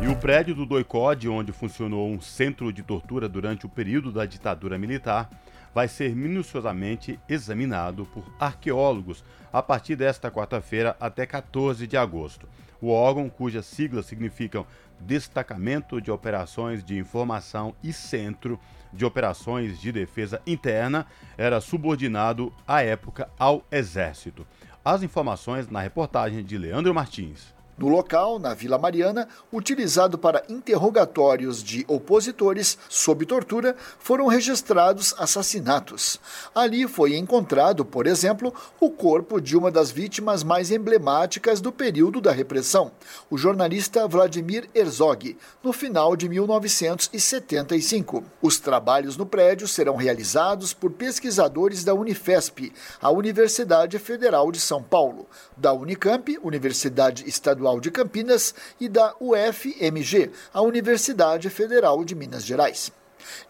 [0.02, 4.26] E o prédio do Doicode, onde funcionou um centro de tortura durante o período da
[4.26, 5.30] ditadura militar,
[5.74, 12.46] vai ser minuciosamente examinado por arqueólogos a partir desta quarta-feira até 14 de agosto.
[12.82, 14.66] O órgão, cujas siglas significam
[14.98, 18.58] Destacamento de Operações de Informação e Centro
[18.92, 21.06] de Operações de Defesa Interna,
[21.38, 24.44] era subordinado à época ao Exército.
[24.84, 27.54] As informações na reportagem de Leandro Martins.
[27.82, 36.20] No local, na Vila Mariana, utilizado para interrogatórios de opositores sob tortura, foram registrados assassinatos.
[36.54, 42.20] Ali foi encontrado, por exemplo, o corpo de uma das vítimas mais emblemáticas do período
[42.20, 42.92] da repressão,
[43.28, 48.22] o jornalista Vladimir Herzog, no final de 1975.
[48.40, 54.80] Os trabalhos no prédio serão realizados por pesquisadores da Unifesp, a Universidade Federal de São
[54.80, 62.14] Paulo, da Unicamp, Universidade Estadual Estadual de Campinas e da UFMG, a Universidade Federal de
[62.14, 62.92] Minas Gerais.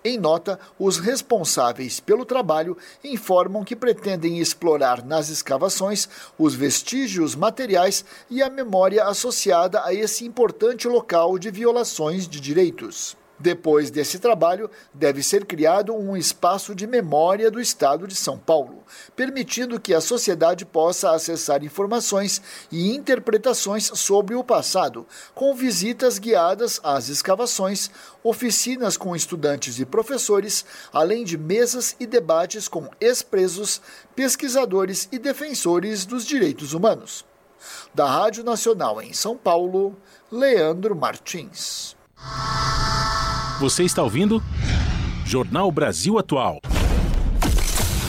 [0.04, 6.08] Em nota, os responsáveis pelo trabalho informam que pretendem explorar nas escavações
[6.38, 13.16] os vestígios materiais e a memória associada a esse importante local de violações de direitos.
[13.42, 18.84] Depois desse trabalho, deve ser criado um espaço de memória do Estado de São Paulo,
[19.16, 26.80] permitindo que a sociedade possa acessar informações e interpretações sobre o passado, com visitas guiadas
[26.84, 27.90] às escavações,
[28.22, 33.82] oficinas com estudantes e professores, além de mesas e debates com ex-presos,
[34.14, 37.24] pesquisadores e defensores dos direitos humanos.
[37.92, 39.96] Da Rádio Nacional em São Paulo,
[40.30, 42.00] Leandro Martins.
[43.60, 44.42] Você está ouvindo?
[45.24, 46.60] Jornal Brasil Atual.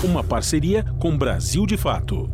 [0.03, 2.29] Uma parceria com Brasil de Fato.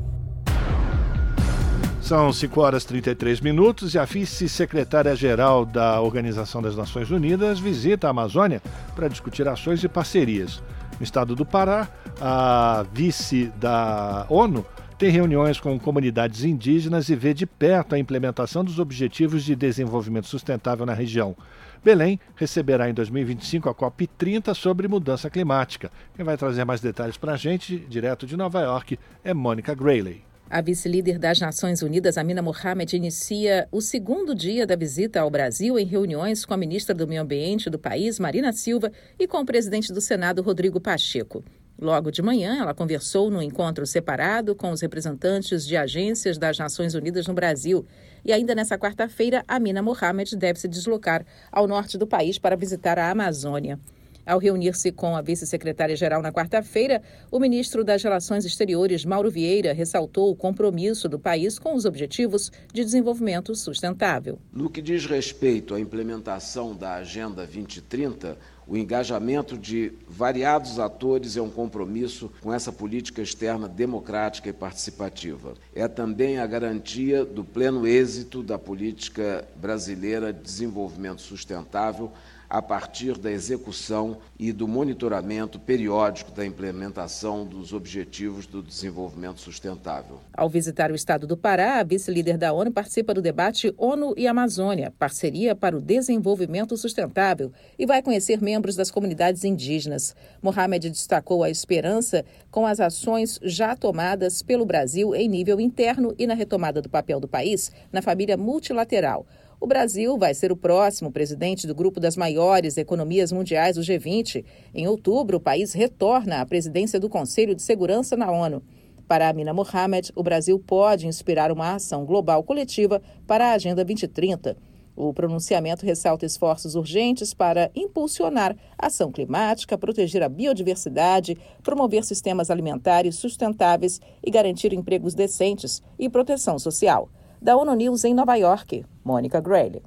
[2.01, 8.07] São 5 horas e 33 minutos e a vice-secretária-geral da Organização das Nações Unidas visita
[8.07, 8.63] a Amazônia
[8.95, 10.63] para discutir ações e parcerias.
[10.99, 11.87] No estado do Pará,
[12.19, 14.65] a vice da ONU
[14.97, 20.27] tem reuniões com comunidades indígenas e vê de perto a implementação dos Objetivos de Desenvolvimento
[20.27, 21.37] Sustentável na região.
[21.83, 25.91] Belém receberá em 2025 a COP30 sobre mudança climática.
[26.15, 30.23] Quem vai trazer mais detalhes para a gente, direto de Nova York, é Mônica Grayley.
[30.49, 35.77] A vice-líder das Nações Unidas, Amina Mohamed, inicia o segundo dia da visita ao Brasil
[35.77, 39.45] em reuniões com a ministra do Meio Ambiente do país, Marina Silva, e com o
[39.45, 41.43] presidente do Senado, Rodrigo Pacheco.
[41.81, 46.93] Logo de manhã, ela conversou num encontro separado com os representantes de agências das Nações
[46.93, 47.85] Unidas no Brasil.
[48.25, 52.99] E ainda nessa quarta-feira, Amina Mohamed deve se deslocar ao norte do país para visitar
[52.99, 53.79] a Amazônia.
[54.25, 60.29] Ao reunir-se com a vice-secretária-geral na quarta-feira, o ministro das Relações Exteriores, Mauro Vieira, ressaltou
[60.29, 64.37] o compromisso do país com os objetivos de desenvolvimento sustentável.
[64.53, 68.37] No que diz respeito à implementação da Agenda 2030,
[68.69, 75.55] o engajamento de variados atores é um compromisso com essa política externa democrática e participativa.
[75.73, 82.11] É também a garantia do pleno êxito da política brasileira de desenvolvimento sustentável
[82.49, 90.19] a partir da execução e do monitoramento periódico da implementação dos Objetivos do Desenvolvimento Sustentável.
[90.33, 94.27] Ao visitar o estado do Pará, a vice-líder da ONU participa do debate ONU e
[94.27, 100.15] Amazônia, parceria para o desenvolvimento sustentável, e vai conhecer membros das comunidades indígenas.
[100.41, 106.25] Mohamed destacou a esperança com as ações já tomadas pelo Brasil em nível interno e
[106.25, 109.27] na retomada do papel do país na família multilateral.
[109.61, 114.45] O Brasil vai ser o próximo presidente do grupo das maiores economias mundiais, o G20.
[114.73, 118.63] Em outubro, o país retorna à presidência do Conselho de Segurança na ONU.
[119.05, 124.55] Para Amina Mohamed, o Brasil pode inspirar uma ação global coletiva para a Agenda 2030.
[124.95, 133.15] O pronunciamento ressalta esforços urgentes para impulsionar ação climática, proteger a biodiversidade, promover sistemas alimentares
[133.15, 137.09] sustentáveis e garantir empregos decentes e proteção social.
[137.41, 139.81] Da ONU News em Nova York, Mônica Grayle.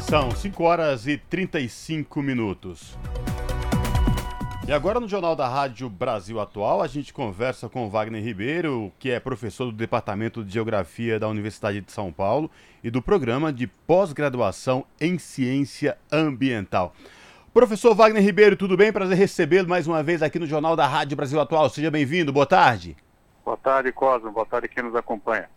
[0.00, 2.98] São 5 horas e 35 minutos.
[4.66, 9.10] E agora no Jornal da Rádio Brasil Atual, a gente conversa com Wagner Ribeiro, que
[9.10, 12.50] é professor do Departamento de Geografia da Universidade de São Paulo
[12.82, 16.94] e do Programa de Pós-Graduação em Ciência Ambiental.
[17.54, 18.92] Professor Wagner Ribeiro, tudo bem?
[18.92, 21.68] Prazer recebê-lo mais uma vez aqui no Jornal da Rádio Brasil Atual.
[21.70, 22.96] Seja bem-vindo, boa tarde.
[23.44, 24.30] Boa tarde, Cosmo.
[24.30, 25.48] Boa tarde quem nos acompanha.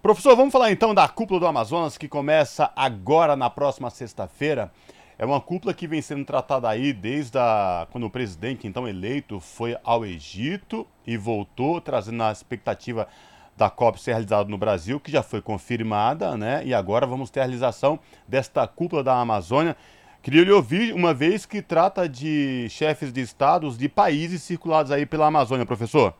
[0.00, 4.70] Professor, vamos falar então da Cúpula do Amazonas, que começa agora na próxima sexta-feira.
[5.18, 9.40] É uma cúpula que vem sendo tratada aí desde a, quando o presidente, então eleito,
[9.40, 13.08] foi ao Egito e voltou, trazendo a expectativa
[13.56, 16.62] da COP ser realizada no Brasil, que já foi confirmada, né?
[16.64, 17.98] E agora vamos ter a realização
[18.28, 19.74] desta cúpula da Amazônia.
[20.22, 25.06] Queria lhe ouvir, uma vez que trata de chefes de estados de países circulados aí
[25.06, 26.14] pela Amazônia, professor.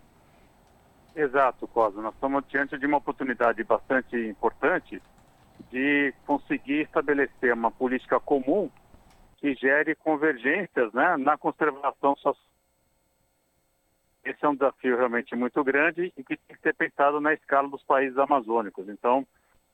[1.16, 2.02] Exato, Cosmo.
[2.02, 5.02] Nós estamos diante de uma oportunidade bastante importante
[5.70, 8.70] de conseguir estabelecer uma política comum
[9.38, 12.36] que gere convergências né, na conservação social.
[14.22, 17.68] Esse é um desafio realmente muito grande e que tem que ser pensado na escala
[17.68, 18.86] dos países amazônicos.
[18.86, 19.26] Então,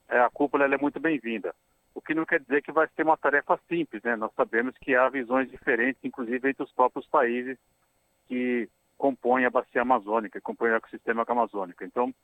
[0.09, 1.53] é, a cúpula é muito bem-vinda.
[1.93, 4.15] O que não quer dizer que vai ser uma tarefa simples, né?
[4.15, 7.59] Nós sabemos que há visões diferentes, inclusive entre os próprios países
[8.29, 8.69] que
[9.03, 11.83] compõem a bacia amazônica, que compõem o ecossistema amazônico.
[11.83, 12.15] Então,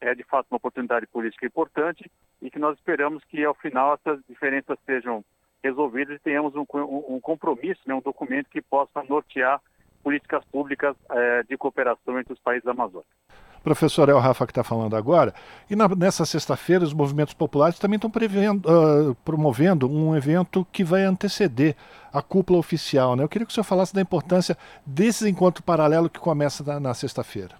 [0.00, 2.08] é de fato uma oportunidade política importante
[2.40, 5.24] e que nós esperamos que ao final essas diferenças sejam
[5.64, 6.64] resolvidas e tenhamos um,
[7.08, 9.60] um, compromisso, né, um documento que possa nortear
[10.00, 13.12] políticas públicas é, de cooperação entre os países amazônicos.
[13.62, 15.34] Professor El Rafa que está falando agora,
[15.68, 21.02] e na, nessa sexta-feira os movimentos populares também estão uh, promovendo um evento que vai
[21.02, 21.76] anteceder
[22.12, 23.16] a cúpula oficial.
[23.16, 23.22] Né?
[23.22, 24.56] Eu queria que o senhor falasse da importância
[24.86, 27.54] desse encontro paralelo que começa na, na sexta-feira.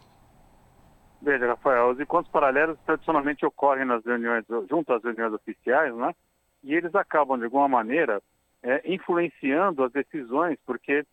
[1.21, 6.15] Veja, Rafael, os encontros paralelos tradicionalmente ocorrem nas reuniões, junto às reuniões oficiais, né?
[6.63, 8.23] e eles acabam, de alguma maneira,
[8.63, 11.05] é, influenciando as decisões, porque,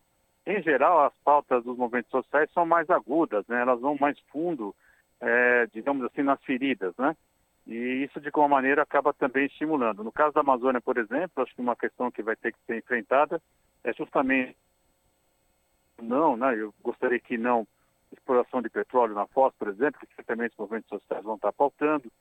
[0.45, 3.61] em geral, as pautas dos movimentos sociais são mais agudas, né?
[3.61, 4.75] elas vão mais fundo,
[5.19, 7.15] é, digamos assim, nas feridas, né?
[7.65, 10.03] E isso, de alguma maneira, acaba também estimulando.
[10.03, 12.77] No caso da Amazônia, por exemplo, acho que uma questão que vai ter que ser
[12.77, 13.41] enfrentada
[13.83, 14.55] é justamente
[15.99, 16.55] não, né?
[16.55, 17.67] Eu gostaria que não
[18.11, 22.11] exploração de petróleo na Foz, por exemplo, que certamente os movimentos sociais vão estar pautando,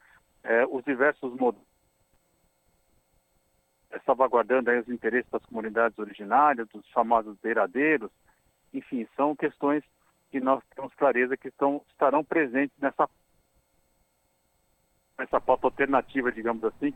[0.43, 1.74] é, os diversos modelos
[3.95, 8.11] é, salvaguardando os interesses das comunidades originárias, dos chamados beiradeiros,
[8.73, 9.83] enfim, são questões
[10.29, 13.09] que nós temos clareza que estão, estarão presentes nessa,
[15.17, 16.93] nessa pauta alternativa, digamos assim,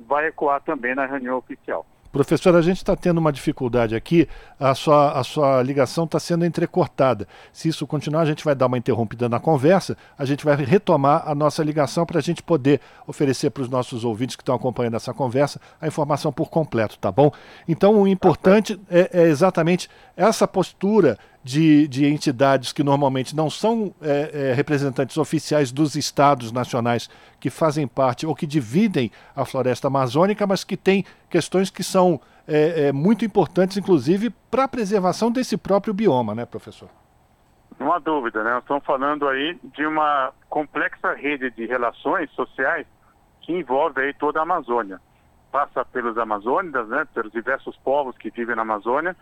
[0.00, 1.86] vai ecoar também na reunião oficial.
[2.14, 4.28] Professor, a gente está tendo uma dificuldade aqui,
[4.60, 7.26] a sua, a sua ligação está sendo entrecortada.
[7.52, 11.24] Se isso continuar, a gente vai dar uma interrompida na conversa, a gente vai retomar
[11.26, 14.94] a nossa ligação para a gente poder oferecer para os nossos ouvintes que estão acompanhando
[14.94, 17.32] essa conversa a informação por completo, tá bom?
[17.66, 23.94] Então, o importante é, é exatamente essa postura de, de entidades que normalmente não são
[24.00, 29.88] é, é, representantes oficiais dos estados nacionais que fazem parte ou que dividem a floresta
[29.88, 32.18] amazônica, mas que têm questões que são
[32.48, 36.88] é, é muito importantes, inclusive, para a preservação desse próprio bioma, né, professor?
[37.78, 38.52] Não há dúvida, né?
[38.52, 42.86] Nós estamos falando aí de uma complexa rede de relações sociais
[43.42, 45.00] que envolve aí toda a Amazônia.
[45.52, 49.14] Passa pelos amazônidas, né, pelos diversos povos que vivem na Amazônia,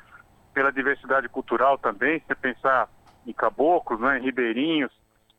[0.53, 2.88] pela diversidade cultural também, se pensar
[3.26, 4.92] em caboclos, né, em ribeirinhos,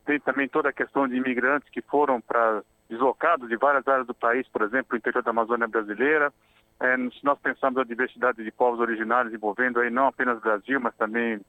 [0.05, 4.13] tem também toda a questão de imigrantes que foram para deslocados de várias áreas do
[4.13, 6.31] país, por exemplo, o interior da Amazônia brasileira.
[6.79, 10.95] É, se nós pensarmos a diversidade de povos originários envolvendo aí não apenas Brasil, mas
[10.95, 11.39] também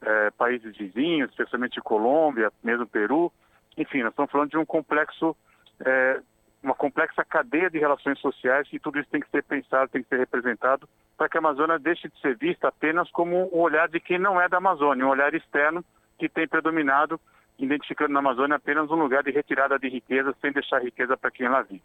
[0.00, 3.32] é, países vizinhos, especialmente Colômbia, mesmo Peru.
[3.76, 5.36] Enfim, nós estamos falando de um complexo
[5.84, 6.20] é,
[6.62, 10.08] uma complexa cadeia de relações sociais e tudo isso tem que ser pensado, tem que
[10.08, 13.98] ser representado para que a Amazônia deixe de ser vista apenas como um olhar de
[13.98, 15.84] quem não é da Amazônia, um olhar externo
[16.18, 17.20] que tem predominado,
[17.58, 21.48] identificando na Amazônia apenas um lugar de retirada de riqueza, sem deixar riqueza para quem
[21.48, 21.82] lá vive.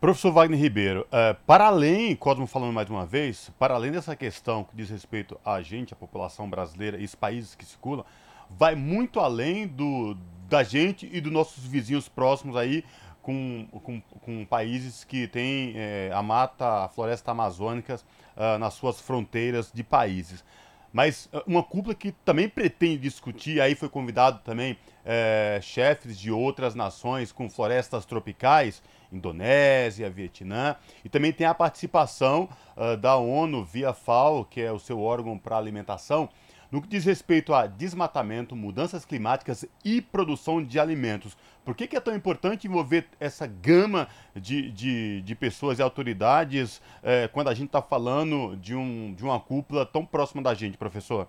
[0.00, 4.64] Professor Wagner Ribeiro, uh, para além, Cosmo falando mais uma vez, para além dessa questão
[4.64, 8.04] que diz respeito a gente, a população brasileira e os países que circulam,
[8.50, 10.14] vai muito além do,
[10.48, 12.84] da gente e dos nossos vizinhos próximos aí,
[13.24, 17.98] com, com, com países que têm é, a mata, a floresta amazônica
[18.36, 20.44] uh, nas suas fronteiras de países.
[20.92, 26.30] mas uh, uma cúpula que também pretende discutir, aí foi convidado também é, chefes de
[26.30, 33.64] outras nações com florestas tropicais, Indonésia, Vietnã, e também tem a participação uh, da ONU
[33.64, 36.28] via FAO, que é o seu órgão para alimentação,
[36.74, 41.38] no que diz respeito a desmatamento, mudanças climáticas e produção de alimentos.
[41.64, 46.82] Por que, que é tão importante envolver essa gama de, de, de pessoas e autoridades
[47.04, 50.76] eh, quando a gente está falando de, um, de uma cúpula tão próxima da gente,
[50.76, 51.28] professor?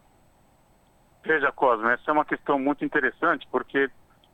[1.24, 3.88] Veja, Cosme, essa é uma questão muito interessante porque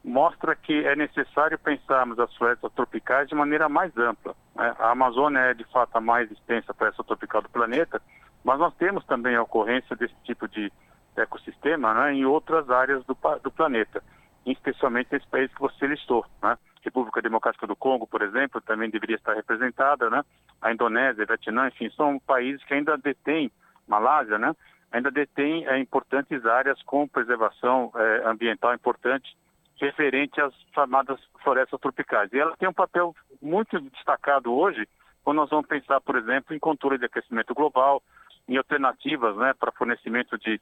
[0.05, 4.34] mostra que é necessário pensarmos as florestas tropicais de maneira mais ampla.
[4.55, 4.74] Né?
[4.80, 8.01] A Amazônia é de fato a mais extensa floresta tropical do planeta,
[8.45, 10.72] mas nós temos também a ocorrência desse tipo de
[11.18, 14.03] ecossistema né, em outras áreas do, do planeta,
[14.45, 16.26] especialmente nesse país que você listou.
[16.41, 16.57] Né?
[16.82, 20.24] República Democrática do Congo, por exemplo, também deveria estar representada, né?
[20.62, 23.51] a Indonésia, Vietnã, enfim, são países que ainda detêm,
[23.88, 24.55] Malásia, né?
[24.91, 29.36] ainda detêm é, importantes áreas com preservação é, ambiental importante
[29.80, 32.32] referente às chamadas florestas tropicais.
[32.32, 34.88] E ela tem um papel muito destacado hoje
[35.24, 38.01] quando nós vamos pensar, por exemplo, em controle de aquecimento global,
[38.47, 40.59] em alternativas né, para fornecimento de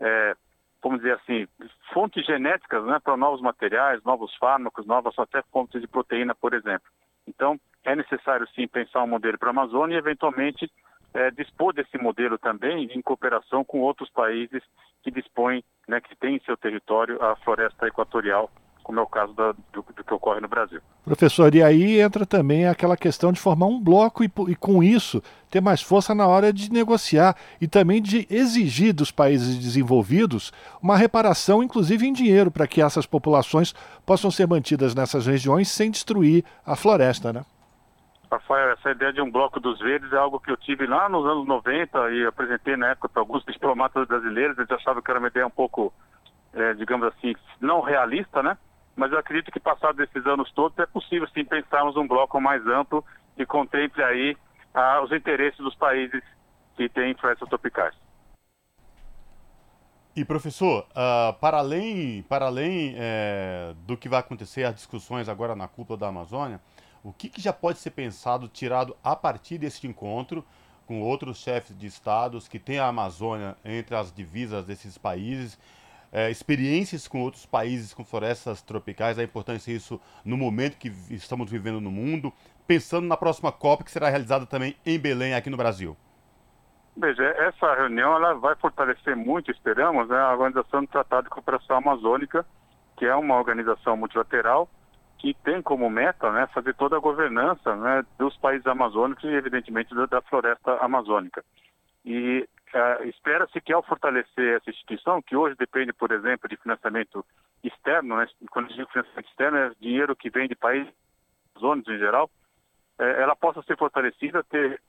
[0.00, 0.34] é,
[0.82, 1.46] vamos dizer assim,
[1.92, 6.88] fontes genéticas né, para novos materiais, novos fármacos, novas até fontes de proteína, por exemplo.
[7.26, 10.70] Então, é necessário sim pensar um modelo para a Amazônia e, eventualmente,
[11.14, 14.62] é, dispor desse modelo também em cooperação com outros países
[15.02, 18.50] que dispõem, né, que têm em seu território a floresta equatorial
[18.88, 20.80] como é o caso da, do, do, que ocorre no Brasil.
[21.04, 25.22] Professor, e aí entra também aquela questão de formar um bloco e, e, com isso
[25.50, 30.96] ter mais força na hora de negociar e também de exigir dos países desenvolvidos uma
[30.96, 33.74] reparação, inclusive em dinheiro, para que essas populações
[34.06, 37.44] possam ser mantidas nessas regiões sem destruir a floresta, né?
[38.32, 41.26] Rafael, essa ideia de um bloco dos verdes é algo que eu tive lá nos
[41.26, 45.28] anos 90 e apresentei na época para alguns diplomatas brasileiros, eles achavam que era uma
[45.28, 45.92] ideia um pouco,
[46.54, 48.56] é, digamos assim, não realista, né?
[48.98, 52.66] Mas eu acredito que passados esses anos todos é possível sim pensarmos um bloco mais
[52.66, 53.04] amplo
[53.36, 54.36] que contemple aí
[54.74, 56.20] ah, os interesses dos países
[56.76, 57.94] que têm florestas tropicais.
[60.16, 65.54] E professor, uh, para além, para além é, do que vai acontecer, as discussões agora
[65.54, 66.60] na cúpula da Amazônia,
[67.04, 70.44] o que, que já pode ser pensado, tirado a partir deste encontro
[70.86, 75.56] com outros chefes de estados que têm a Amazônia entre as divisas desses países
[76.12, 81.50] é, experiências com outros países com florestas tropicais, a importância disso no momento que estamos
[81.50, 82.32] vivendo no mundo,
[82.66, 85.96] pensando na próxima COP que será realizada também em Belém, aqui no Brasil?
[86.96, 91.76] Veja, essa reunião ela vai fortalecer muito, esperamos, né, a Organização do Tratado de Cooperação
[91.76, 92.44] Amazônica,
[92.96, 94.68] que é uma organização multilateral
[95.18, 99.94] que tem como meta né, fazer toda a governança né, dos países amazônicos e, evidentemente,
[99.94, 101.44] da, da floresta amazônica.
[102.04, 107.24] E Uh, Espera-se que ao fortalecer essa instituição, que hoje depende, por exemplo, de financiamento
[107.64, 108.26] externo, né?
[108.50, 110.92] quando digo financiamento externo, é dinheiro que vem de países,
[111.58, 112.30] zonas em geral,
[112.98, 114.80] uh, ela possa ser fortalecida, ter,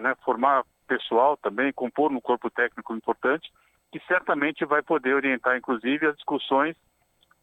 [0.00, 3.48] né, formar pessoal também, compor um corpo técnico importante,
[3.92, 6.76] que certamente vai poder orientar, inclusive, as discussões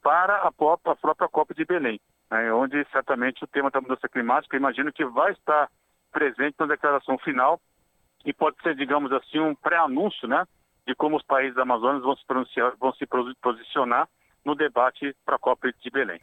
[0.02, 1.98] para a, a própria Copa de Belém,
[2.30, 5.70] né, onde certamente o tema da mudança climática, imagino que vai estar
[6.12, 7.58] presente na declaração final
[8.24, 10.46] e pode ser, digamos assim, um pré-anúncio, né,
[10.86, 13.06] de como os países amazônicos vão se, vão se
[13.40, 14.08] posicionar
[14.44, 16.20] no debate para a Copa de Belém.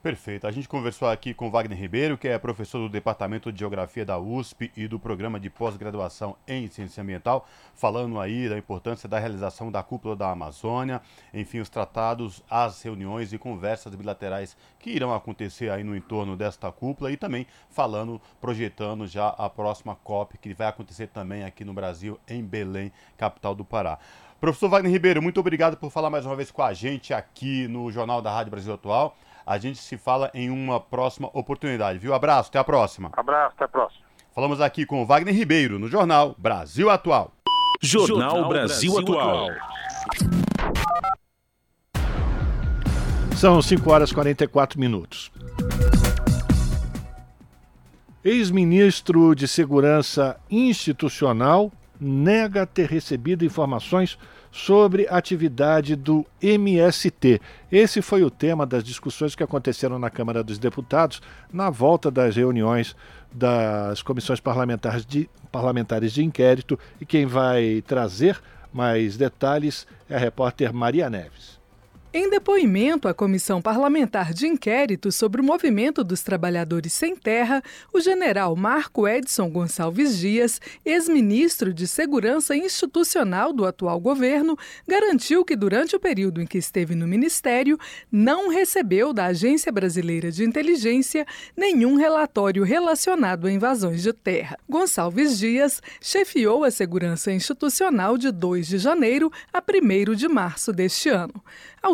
[0.00, 0.46] Perfeito.
[0.46, 4.16] A gente conversou aqui com Wagner Ribeiro, que é professor do Departamento de Geografia da
[4.16, 7.44] USP e do Programa de Pós-Graduação em Ciência Ambiental,
[7.74, 11.02] falando aí da importância da realização da Cúpula da Amazônia,
[11.34, 16.70] enfim, os tratados, as reuniões e conversas bilaterais que irão acontecer aí no entorno desta
[16.70, 21.74] cúpula e também falando, projetando já a próxima COP, que vai acontecer também aqui no
[21.74, 23.98] Brasil, em Belém, capital do Pará.
[24.40, 27.90] Professor Wagner Ribeiro, muito obrigado por falar mais uma vez com a gente aqui no
[27.90, 29.16] Jornal da Rádio Brasil Atual.
[29.48, 32.12] A gente se fala em uma próxima oportunidade, viu?
[32.12, 33.10] Abraço, até a próxima.
[33.14, 34.04] Abraço, até a próxima.
[34.34, 37.32] Falamos aqui com o Wagner Ribeiro no Jornal Brasil Atual.
[37.80, 39.48] Jornal, Jornal Brasil, Brasil Atual.
[43.34, 45.32] São 5 horas e 44 minutos.
[48.22, 54.18] Ex-ministro de Segurança Institucional nega ter recebido informações
[54.50, 57.40] sobre a atividade do MST.
[57.70, 61.20] Esse foi o tema das discussões que aconteceram na Câmara dos Deputados
[61.52, 62.96] na volta das reuniões
[63.32, 68.40] das comissões parlamentares de, parlamentares de inquérito e quem vai trazer
[68.72, 71.57] mais detalhes é a repórter Maria Neves.
[72.10, 78.00] Em depoimento à Comissão Parlamentar de Inquérito sobre o Movimento dos Trabalhadores Sem Terra, o
[78.00, 84.56] general Marco Edson Gonçalves Dias, ex-ministro de Segurança Institucional do atual governo,
[84.86, 87.78] garantiu que durante o período em que esteve no ministério,
[88.10, 94.58] não recebeu da Agência Brasileira de Inteligência nenhum relatório relacionado a invasões de terra.
[94.66, 101.10] Gonçalves Dias chefiou a segurança institucional de 2 de janeiro a 1 de março deste
[101.10, 101.34] ano.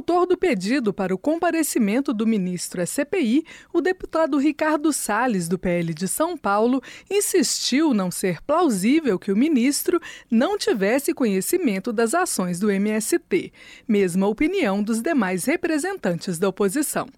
[0.07, 3.43] Autor do pedido para o comparecimento do ministro à CPI,
[3.73, 9.37] o deputado Ricardo Salles, do PL de São Paulo, insistiu não ser plausível que o
[9.37, 9.99] ministro
[10.31, 13.51] não tivesse conhecimento das ações do MST,
[13.89, 17.09] mesma opinião dos demais representantes da oposição.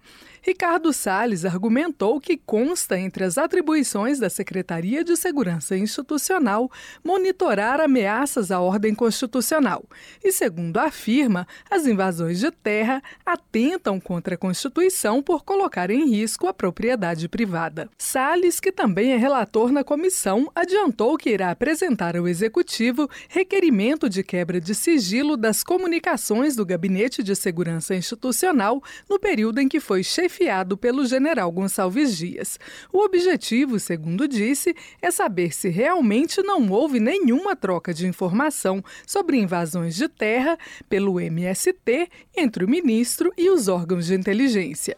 [0.47, 6.71] Ricardo Salles argumentou que consta entre as atribuições da Secretaria de Segurança Institucional
[7.03, 9.83] monitorar ameaças à ordem constitucional.
[10.23, 16.47] E, segundo afirma, as invasões de terra atentam contra a Constituição por colocar em risco
[16.47, 17.89] a propriedade privada.
[17.97, 24.23] Salles, que também é relator na comissão, adiantou que irá apresentar ao Executivo requerimento de
[24.23, 30.05] quebra de sigilo das comunicações do Gabinete de Segurança Institucional no período em que foi
[30.05, 32.59] chefe chefiado pelo general Gonçalves Dias.
[32.93, 39.37] O objetivo, segundo disse, é saber se realmente não houve nenhuma troca de informação sobre
[39.37, 40.57] invasões de terra
[40.87, 44.95] pelo MST entre o ministro e os órgãos de inteligência.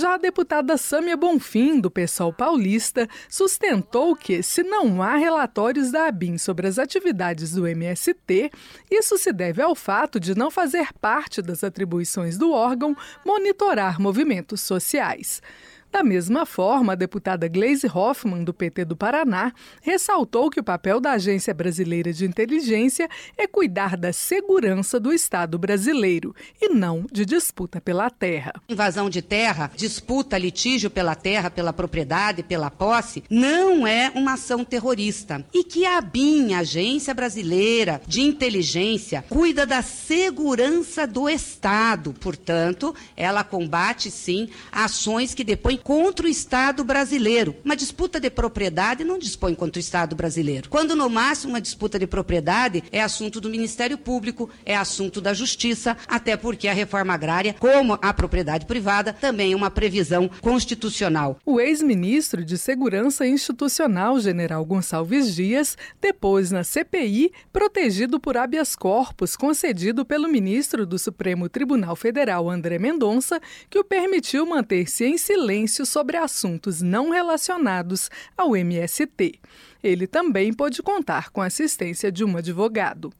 [0.00, 6.06] Já a deputada Sâmia Bonfim, do PSOL paulista, sustentou que, se não há relatórios da
[6.06, 8.50] ABIN sobre as atividades do MST,
[8.90, 12.96] isso se deve ao fato de não fazer parte das atribuições do órgão
[13.26, 15.42] monitorar movimentos sociais.
[15.90, 21.00] Da mesma forma, a deputada Gleise Hoffmann, do PT do Paraná, ressaltou que o papel
[21.00, 27.26] da Agência Brasileira de Inteligência é cuidar da segurança do Estado brasileiro e não de
[27.26, 28.52] disputa pela terra.
[28.68, 34.64] Invasão de terra, disputa, litígio pela terra, pela propriedade, pela posse, não é uma ação
[34.64, 35.44] terrorista.
[35.52, 42.14] E que a ABIN, Agência Brasileira de Inteligência, cuida da segurança do Estado.
[42.20, 47.56] Portanto, ela combate sim ações que depois contra o Estado brasileiro.
[47.64, 50.68] Uma disputa de propriedade não dispõe contra o Estado brasileiro.
[50.68, 55.32] Quando, no máximo, uma disputa de propriedade é assunto do Ministério Público, é assunto da
[55.32, 61.38] Justiça, até porque a reforma agrária, como a propriedade privada, também é uma previsão constitucional.
[61.44, 69.36] O ex-ministro de Segurança Institucional, general Gonçalves Dias, depôs na CPI, protegido por habeas corpus
[69.36, 75.69] concedido pelo ministro do Supremo Tribunal Federal, André Mendonça, que o permitiu manter-se em silêncio
[75.70, 79.40] silêncio sobre assuntos não relacionados ao MST.
[79.82, 83.12] Ele também pôde contar com a assistência de um advogado.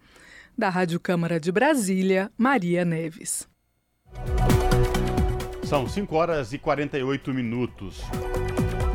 [0.58, 3.48] Da Rádio Câmara de Brasília, Maria Neves.
[5.64, 8.00] São 5 horas e 48 minutos.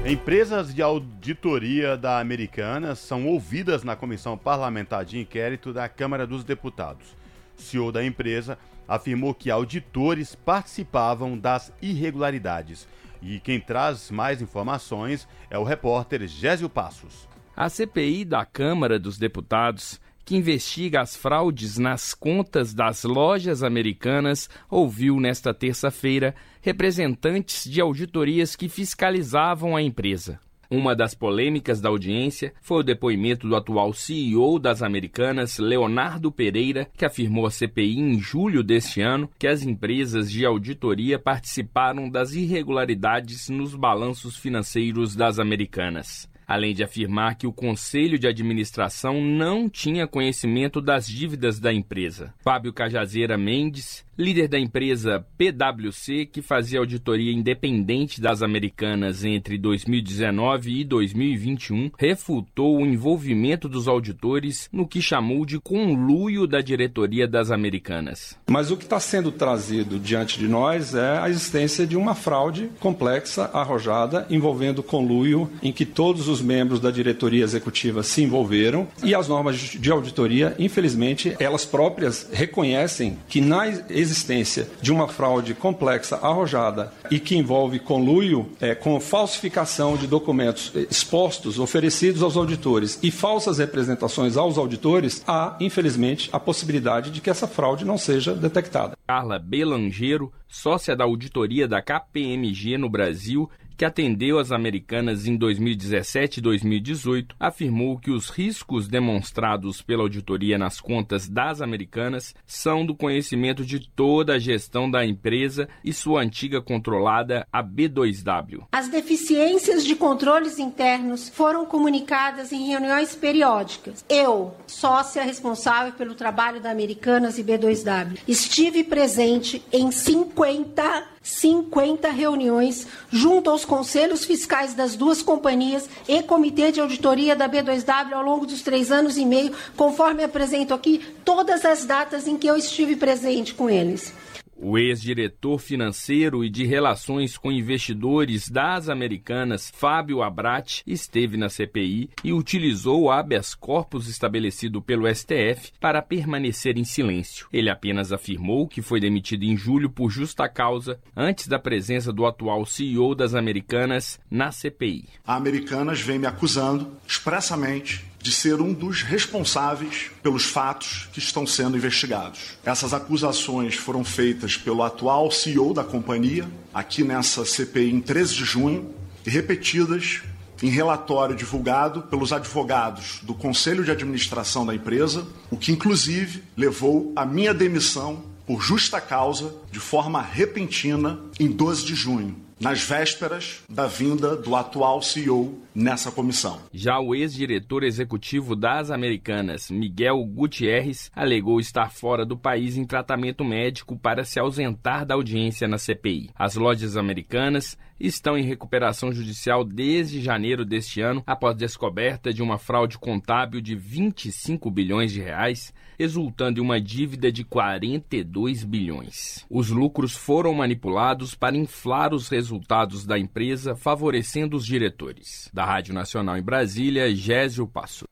[0.05, 6.43] Empresas de auditoria da Americanas são ouvidas na Comissão Parlamentar de Inquérito da Câmara dos
[6.43, 7.15] Deputados.
[7.57, 12.87] O CEO da empresa afirmou que auditores participavam das irregularidades
[13.25, 17.27] e quem traz mais informações é o repórter Gésio Passos.
[17.55, 24.47] A CPI da Câmara dos Deputados, que investiga as fraudes nas contas das lojas americanas,
[24.69, 30.39] ouviu nesta terça-feira representantes de auditorias que fiscalizavam a empresa.
[30.69, 36.87] Uma das polêmicas da audiência foi o depoimento do atual CEO das Americanas, Leonardo Pereira,
[36.97, 42.33] que afirmou à CPI em julho deste ano que as empresas de auditoria participaram das
[42.33, 49.69] irregularidades nos balanços financeiros das Americanas além de afirmar que o conselho de administração não
[49.69, 52.33] tinha conhecimento das dívidas da empresa.
[52.39, 60.79] Fábio Cajazeira Mendes, líder da empresa PwC, que fazia auditoria independente das americanas entre 2019
[60.79, 67.51] e 2021, refutou o envolvimento dos auditores no que chamou de conluio da diretoria das
[67.51, 68.37] americanas.
[68.47, 72.69] Mas o que está sendo trazido diante de nós é a existência de uma fraude
[72.79, 79.13] complexa, arrojada, envolvendo conluio em que todos os membros da diretoria executiva se envolveram e
[79.13, 83.65] as normas de auditoria, infelizmente, elas próprias reconhecem que na
[84.05, 90.71] existência de uma fraude complexa, arrojada e que envolve conluio é, com falsificação de documentos
[90.89, 97.29] expostos, oferecidos aos auditores e falsas representações aos auditores, há, infelizmente, a possibilidade de que
[97.29, 98.95] essa fraude não seja detectada.
[99.07, 106.39] Carla Belangeiro, sócia da auditoria da KPMG no Brasil, que atendeu as americanas em 2017
[106.39, 112.95] e 2018, afirmou que os riscos demonstrados pela auditoria nas contas das americanas são do
[112.95, 118.65] conhecimento de toda a gestão da empresa e sua antiga controlada, a B2W.
[118.71, 124.05] As deficiências de controles internos foram comunicadas em reuniões periódicas.
[124.09, 132.85] Eu, sócia responsável pelo trabalho da Americanas e B2W, estive presente em 50 50 reuniões
[133.09, 138.45] junto aos conselhos fiscais das duas companhias e comitê de auditoria da B2W ao longo
[138.45, 142.95] dos três anos e meio, conforme apresento aqui todas as datas em que eu estive
[142.95, 144.13] presente com eles.
[144.55, 152.09] O ex-diretor financeiro e de relações com investidores das Americanas, Fábio Abrat, esteve na CPI
[152.23, 157.47] e utilizou o habeas corpus estabelecido pelo STF para permanecer em silêncio.
[157.51, 162.25] Ele apenas afirmou que foi demitido em julho por justa causa, antes da presença do
[162.25, 165.09] atual CEO das Americanas na CPI.
[165.27, 171.45] A Americanas vem me acusando expressamente de ser um dos responsáveis pelos fatos que estão
[171.45, 172.57] sendo investigados.
[172.65, 178.43] Essas acusações foram feitas pelo atual CEO da companhia, aqui nessa CPI em 13 de
[178.43, 180.23] junho, e repetidas
[180.63, 187.13] em relatório divulgado pelos advogados do Conselho de Administração da empresa, o que inclusive levou
[187.15, 193.63] à minha demissão por justa causa, de forma repentina, em 12 de junho nas vésperas
[193.69, 196.59] da vinda do atual CEO nessa comissão.
[196.73, 203.43] Já o ex-diretor executivo das Americanas, Miguel Gutierrez, alegou estar fora do país em tratamento
[203.43, 206.29] médico para se ausentar da audiência na CPI.
[206.35, 212.57] As lojas americanas estão em recuperação judicial desde janeiro deste ano, após descoberta de uma
[212.57, 219.45] fraude contábil de 25 bilhões de reais resultando em uma dívida de 42 bilhões.
[219.49, 225.49] Os lucros foram manipulados para inflar os resultados da empresa, favorecendo os diretores.
[225.53, 228.05] Da Rádio Nacional em Brasília, Gésio Passo.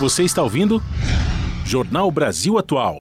[0.00, 0.82] Você está ouvindo?
[1.64, 2.98] Jornal Brasil Atual.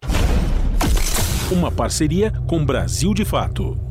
[1.51, 3.90] Uma parceria com Brasil de Fato.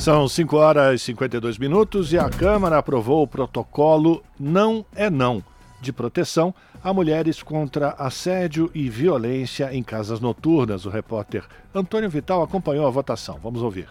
[0.00, 5.44] São 5 horas e 52 minutos e a Câmara aprovou o protocolo Não é Não
[5.78, 10.86] de proteção a mulheres contra assédio e violência em casas noturnas.
[10.86, 11.44] O repórter
[11.74, 13.38] Antônio Vital acompanhou a votação.
[13.42, 13.88] Vamos ouvir.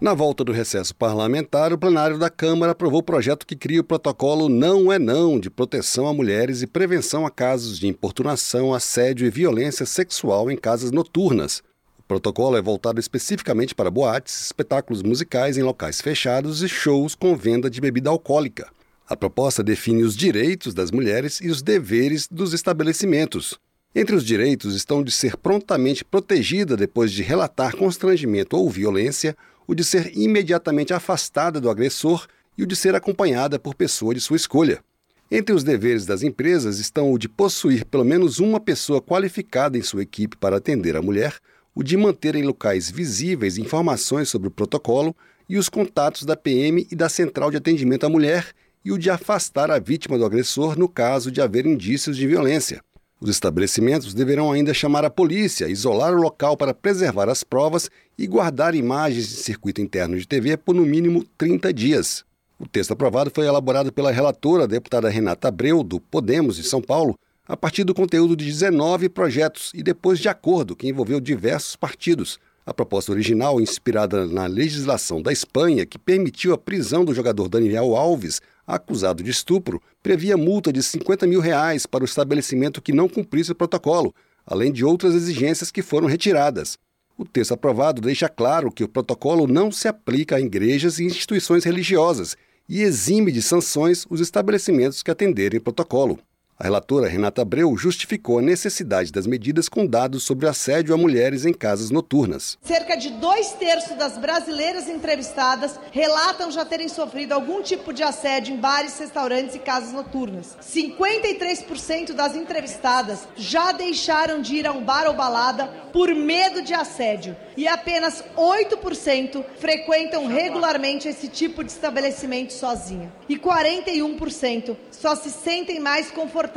[0.00, 3.84] Na volta do recesso parlamentar, o plenário da Câmara aprovou o projeto que cria o
[3.84, 9.26] protocolo Não é Não de proteção a mulheres e prevenção a casos de importunação, assédio
[9.26, 11.62] e violência sexual em casas noturnas.
[12.10, 17.70] Protocolo é voltado especificamente para boates, espetáculos musicais em locais fechados e shows com venda
[17.70, 18.68] de bebida alcoólica.
[19.08, 23.60] A proposta define os direitos das mulheres e os deveres dos estabelecimentos.
[23.94, 29.72] Entre os direitos estão de ser prontamente protegida depois de relatar constrangimento ou violência, o
[29.72, 32.26] de ser imediatamente afastada do agressor
[32.58, 34.82] e o de ser acompanhada por pessoa de sua escolha.
[35.30, 39.82] Entre os deveres das empresas estão o de possuir pelo menos uma pessoa qualificada em
[39.82, 41.38] sua equipe para atender a mulher,
[41.74, 45.14] o de manter em locais visíveis informações sobre o protocolo
[45.48, 48.52] e os contatos da PM e da Central de Atendimento à Mulher
[48.84, 52.82] e o de afastar a vítima do agressor no caso de haver indícios de violência.
[53.20, 58.26] Os estabelecimentos deverão ainda chamar a polícia, isolar o local para preservar as provas e
[58.26, 62.24] guardar imagens de circuito interno de TV por no mínimo 30 dias.
[62.58, 67.18] O texto aprovado foi elaborado pela relatora, deputada Renata Abreu, do Podemos de São Paulo,
[67.50, 72.38] a partir do conteúdo de 19 projetos e depois de acordo que envolveu diversos partidos.
[72.64, 77.96] A proposta original, inspirada na legislação da Espanha, que permitiu a prisão do jogador Daniel
[77.96, 83.08] Alves acusado de estupro, previa multa de 50 mil reais para o estabelecimento que não
[83.08, 84.14] cumprisse o protocolo,
[84.46, 86.78] além de outras exigências que foram retiradas.
[87.18, 91.64] O texto aprovado deixa claro que o protocolo não se aplica a igrejas e instituições
[91.64, 92.36] religiosas
[92.68, 96.16] e exime de sanções os estabelecimentos que atenderem o protocolo.
[96.60, 101.46] A relatora Renata Abreu justificou a necessidade das medidas com dados sobre assédio a mulheres
[101.46, 102.58] em casas noturnas.
[102.60, 108.54] Cerca de dois terços das brasileiras entrevistadas relatam já terem sofrido algum tipo de assédio
[108.54, 110.58] em bares, restaurantes e casas noturnas.
[110.62, 116.74] 53% das entrevistadas já deixaram de ir a um bar ou balada por medo de
[116.74, 123.10] assédio e apenas 8% frequentam regularmente esse tipo de estabelecimento sozinha.
[123.26, 126.49] E 41% só se sentem mais confortáveis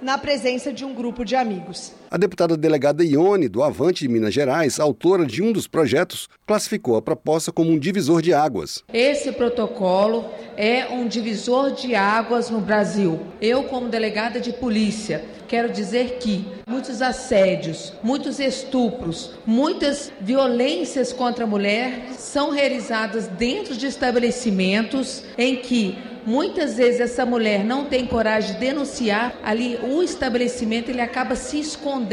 [0.00, 1.92] na presença de um grupo de amigos.
[2.14, 6.94] A deputada delegada Ione, do Avante de Minas Gerais, autora de um dos projetos, classificou
[6.94, 8.84] a proposta como um divisor de águas.
[8.92, 10.24] Esse protocolo
[10.56, 13.18] é um divisor de águas no Brasil.
[13.40, 21.42] Eu, como delegada de polícia, quero dizer que muitos assédios, muitos estupros, muitas violências contra
[21.42, 28.06] a mulher são realizadas dentro de estabelecimentos em que muitas vezes essa mulher não tem
[28.06, 32.03] coragem de denunciar, ali o estabelecimento ele acaba se escondendo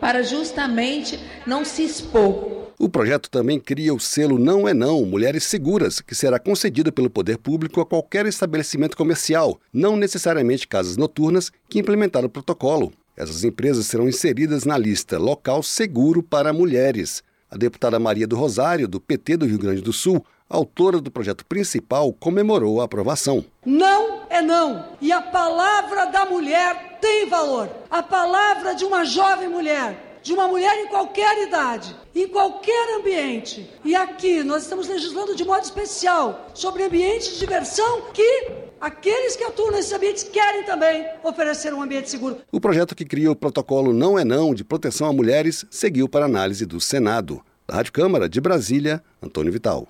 [0.00, 2.66] para justamente não se expor.
[2.78, 7.08] O projeto também cria o selo Não é Não Mulheres Seguras, que será concedido pelo
[7.08, 12.92] poder público a qualquer estabelecimento comercial, não necessariamente casas noturnas, que implementaram o protocolo.
[13.16, 17.24] Essas empresas serão inseridas na lista Local Seguro para Mulheres.
[17.56, 21.42] A deputada Maria do Rosário, do PT do Rio Grande do Sul, autora do projeto
[21.46, 23.42] principal, comemorou a aprovação.
[23.64, 24.84] Não é não.
[25.00, 27.70] E a palavra da mulher tem valor.
[27.88, 33.70] A palavra de uma jovem mulher de uma mulher em qualquer idade, em qualquer ambiente.
[33.84, 38.50] E aqui nós estamos legislando de modo especial sobre ambientes de diversão que
[38.80, 42.38] aqueles que atuam nesses ambientes querem também oferecer um ambiente seguro.
[42.50, 46.24] O projeto que cria o protocolo Não é Não de proteção a mulheres seguiu para
[46.26, 47.42] análise do Senado.
[47.66, 49.88] Da Rádio Câmara de Brasília, Antônio Vital.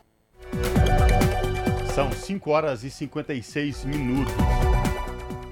[1.95, 4.32] São 5 horas e 56 minutos.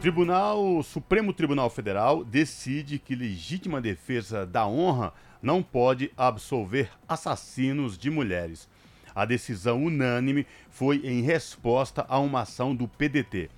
[0.01, 8.11] Tribunal Supremo Tribunal Federal decide que legítima defesa da honra não pode absolver assassinos de
[8.11, 8.69] mulheres.
[9.15, 13.49] A decisão unânime foi em resposta a uma ação do PDT.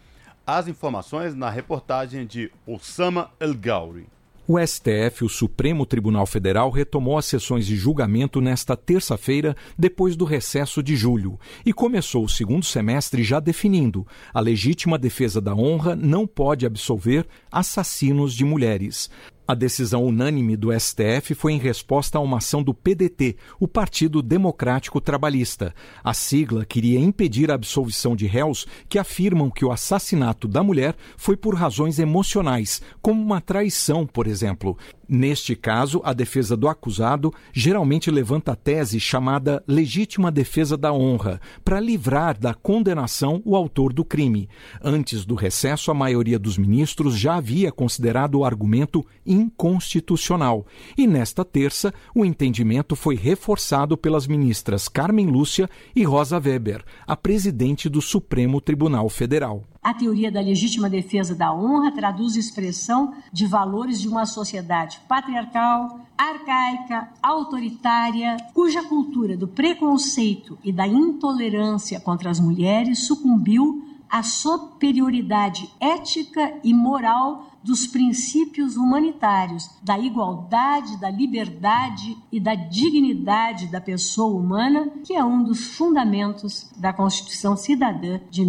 [0.47, 4.07] As informações na reportagem de Osama El Gauri.
[4.49, 10.25] O STF, o Supremo Tribunal Federal, retomou as sessões de julgamento nesta terça-feira, depois do
[10.25, 15.97] recesso de julho, e começou o segundo semestre já definindo: a legítima defesa da honra
[15.97, 19.11] não pode absolver assassinos de mulheres.
[19.49, 24.21] A decisão unânime do STF foi em resposta a uma ação do PDT, o Partido
[24.21, 25.73] Democrático Trabalhista.
[26.03, 30.97] A sigla queria impedir a absolvição de réus que afirmam que o assassinato da mulher
[31.17, 34.77] foi por razões emocionais, como uma traição, por exemplo.
[35.09, 41.41] Neste caso, a defesa do acusado geralmente levanta a tese chamada legítima defesa da honra,
[41.65, 44.49] para livrar da condenação o autor do crime.
[44.83, 50.67] Antes do recesso, a maioria dos ministros já havia considerado o argumento inconstitucional.
[50.99, 57.17] E nesta terça, o entendimento foi reforçado pelas ministras Carmen Lúcia e Rosa Weber, a
[57.17, 59.65] presidente do Supremo Tribunal Federal.
[59.87, 66.01] A teoria da legítima defesa da honra traduz expressão de valores de uma sociedade patriarcal,
[66.19, 75.71] arcaica, autoritária, cuja cultura do preconceito e da intolerância contra as mulheres sucumbiu à superioridade
[75.79, 84.37] ética e moral dos princípios humanitários, da igualdade, da liberdade e da dignidade da pessoa
[84.37, 88.45] humana, que é um dos fundamentos da Constituição Cidadã de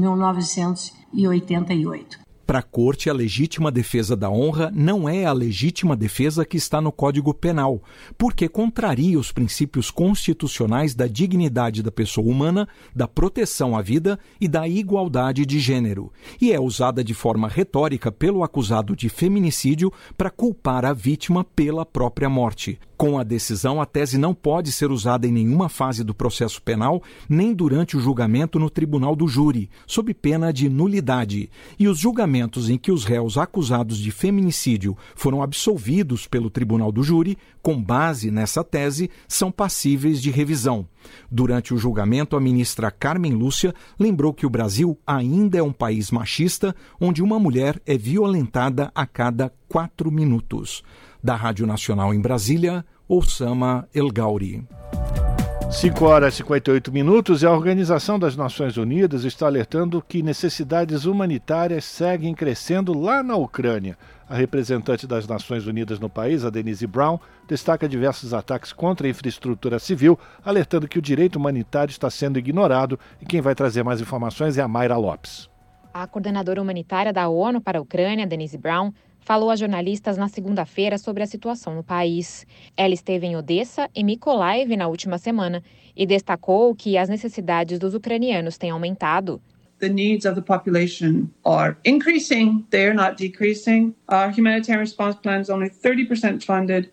[1.13, 2.27] 1988.
[2.47, 6.79] Para a Corte, a legítima defesa da honra não é a legítima defesa que está
[6.79, 7.83] no Código Penal,
[8.17, 14.47] porque contraria os princípios constitucionais da dignidade da pessoa humana, da proteção à vida e
[14.47, 20.29] da igualdade de gênero, e é usada de forma retórica pelo acusado de feminicídio para
[20.29, 22.79] culpar a vítima pela própria morte.
[22.97, 27.03] Com a decisão, a tese não pode ser usada em nenhuma fase do processo penal,
[27.29, 31.47] nem durante o julgamento no tribunal do júri, sob pena de nulidade.
[31.77, 37.03] E os julgamentos em que os réus acusados de feminicídio foram absolvidos pelo tribunal do
[37.03, 40.87] júri, com base nessa tese, são passíveis de revisão.
[41.29, 46.09] Durante o julgamento, a ministra Carmen Lúcia lembrou que o Brasil ainda é um país
[46.09, 50.83] machista, onde uma mulher é violentada a cada quatro minutos.
[51.27, 54.65] Da Rádio Nacional em Brasília, Osama El Gauri.
[55.69, 61.03] 5 horas e 58 minutos e a Organização das Nações Unidas está alertando que necessidades
[61.03, 63.97] humanitárias seguem crescendo lá na Ucrânia.
[64.29, 69.09] A representante das Nações Unidas no país, a Denise Brown, destaca diversos ataques contra a
[69.09, 72.97] infraestrutura civil, alertando que o direito humanitário está sendo ignorado.
[73.21, 75.49] E quem vai trazer mais informações é a Mayra Lopes.
[75.93, 78.93] A coordenadora humanitária da ONU para a Ucrânia, Denise Brown,
[79.27, 82.47] falou a jornalistas na segunda-feira sobre a situação no país.
[82.77, 85.61] Ela esteve em Odessa e Mykolaiv na última semana
[85.93, 89.41] e destacou que as necessidades dos ucranianos têm aumentado.
[89.79, 93.93] The needs of the population are increasing, they are not decreasing.
[94.09, 96.89] Our humanitarian response plan is only 30% funded.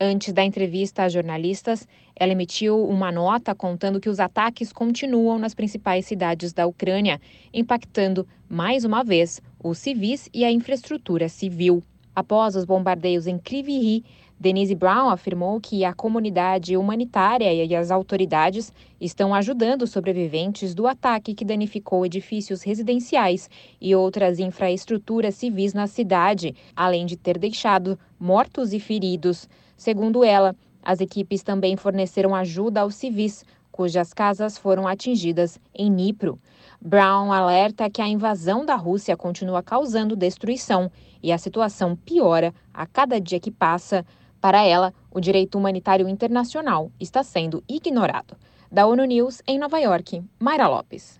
[0.00, 5.54] Antes da entrevista a jornalistas, ela emitiu uma nota contando que os ataques continuam nas
[5.54, 7.20] principais cidades da Ucrânia,
[7.52, 11.82] impactando, mais uma vez, os civis e a infraestrutura civil.
[12.14, 14.04] Após os bombardeios em Kryvyi
[14.38, 21.34] Denise Brown afirmou que a comunidade humanitária e as autoridades estão ajudando sobreviventes do ataque
[21.34, 23.48] que danificou edifícios residenciais
[23.80, 29.48] e outras infraestruturas civis na cidade, além de ter deixado mortos e feridos.
[29.78, 36.38] Segundo ela, as equipes também forneceram ajuda aos civis, cujas casas foram atingidas em Nipro.
[36.86, 42.86] Brown alerta que a invasão da Rússia continua causando destruição e a situação piora a
[42.86, 44.04] cada dia que passa.
[44.38, 48.36] Para ela, o direito humanitário internacional está sendo ignorado.
[48.70, 51.18] Da ONU News, em Nova York, Mayra Lopes.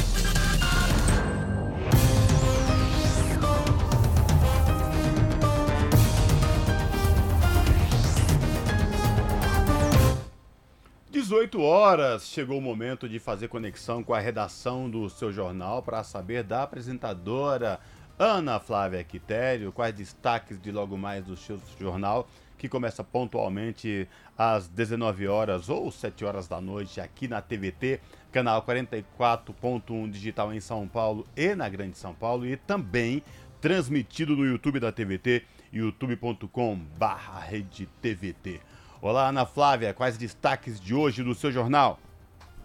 [11.11, 16.03] Dezoito horas chegou o momento de fazer conexão com a redação do seu jornal para
[16.03, 17.79] saber da apresentadora
[18.23, 24.07] Ana Flávia Quitério, quais destaques de logo mais do seu jornal, que começa pontualmente
[24.37, 27.99] às 19 horas ou 7 horas da noite aqui na TVT,
[28.31, 33.23] canal 44.1 digital em São Paulo e na Grande São Paulo e também
[33.59, 35.43] transmitido no YouTube da TVT,
[35.73, 38.61] youtube.com/redetvt.
[39.01, 41.99] Olá, Ana Flávia, quais destaques de hoje do seu jornal?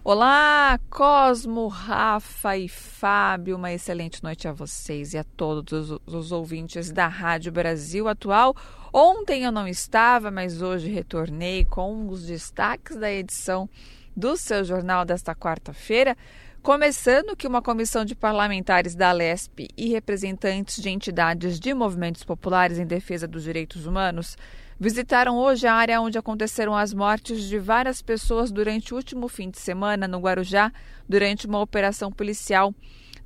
[0.09, 6.31] Olá, Cosmo, Rafa e Fábio, uma excelente noite a vocês e a todos os, os,
[6.31, 8.55] ouvintes da Rádio Brasil Atual.
[8.93, 13.69] Ontem eu não estava, mas hoje retornei com os destaques da edição
[14.17, 16.17] do seu jornal desta quarta-feira.
[16.63, 22.79] Começando que uma comissão de parlamentares da Lesp e representantes de entidades de movimentos populares
[22.79, 24.37] em defesa dos direitos humanos
[24.79, 29.51] visitaram hoje a área onde aconteceram as mortes de várias pessoas durante o último fim
[29.51, 30.73] de semana no Guarujá,
[31.09, 32.75] durante uma operação policial.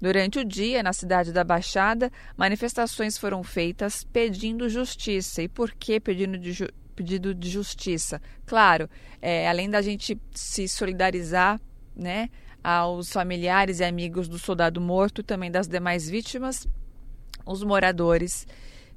[0.00, 5.42] Durante o dia, na cidade da Baixada, manifestações foram feitas pedindo justiça.
[5.42, 8.20] E por que pedindo de ju pedido de justiça?
[8.46, 8.88] Claro,
[9.20, 11.60] é, além da gente se solidarizar,
[11.94, 12.28] né,
[12.62, 16.66] aos familiares e amigos do soldado morto, também das demais vítimas,
[17.44, 18.46] os moradores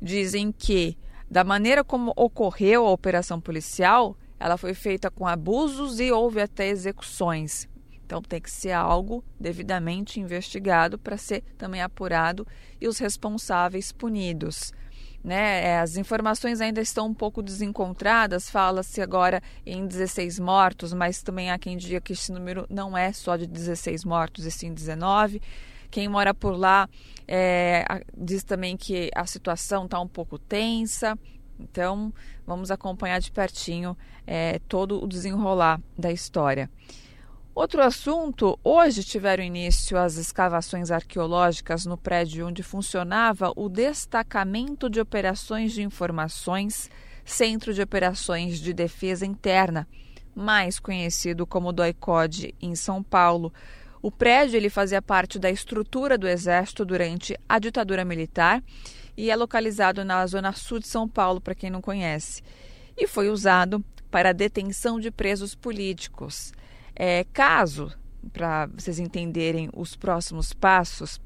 [0.02, 0.98] dizem que
[1.34, 6.68] da maneira como ocorreu a operação policial, ela foi feita com abusos e houve até
[6.68, 7.68] execuções.
[8.06, 12.46] Então tem que ser algo devidamente investigado para ser também apurado
[12.80, 14.72] e os responsáveis punidos.
[15.24, 15.70] Né?
[15.70, 21.50] É, as informações ainda estão um pouco desencontradas, fala-se agora em 16 mortos, mas também
[21.50, 25.42] há quem diga que esse número não é só de 16 mortos, e sim 19.
[25.94, 26.90] Quem mora por lá
[27.28, 27.86] é,
[28.18, 31.16] diz também que a situação está um pouco tensa.
[31.60, 32.12] Então,
[32.48, 36.68] vamos acompanhar de pertinho é, todo o desenrolar da história.
[37.54, 45.00] Outro assunto: hoje tiveram início as escavações arqueológicas no prédio onde funcionava o Destacamento de
[45.00, 46.90] Operações de Informações,
[47.24, 49.88] Centro de Operações de Defesa Interna,
[50.34, 53.54] mais conhecido como DOICOD, em São Paulo.
[54.04, 58.62] O prédio ele fazia parte da estrutura do Exército durante a ditadura militar
[59.16, 62.44] e é localizado na zona sul de São Paulo, para quem não conhece.
[62.98, 63.82] E foi usado
[64.12, 66.52] para a detenção de presos políticos.
[66.94, 67.94] É, caso,
[68.34, 71.22] para vocês entenderem os próximos passos,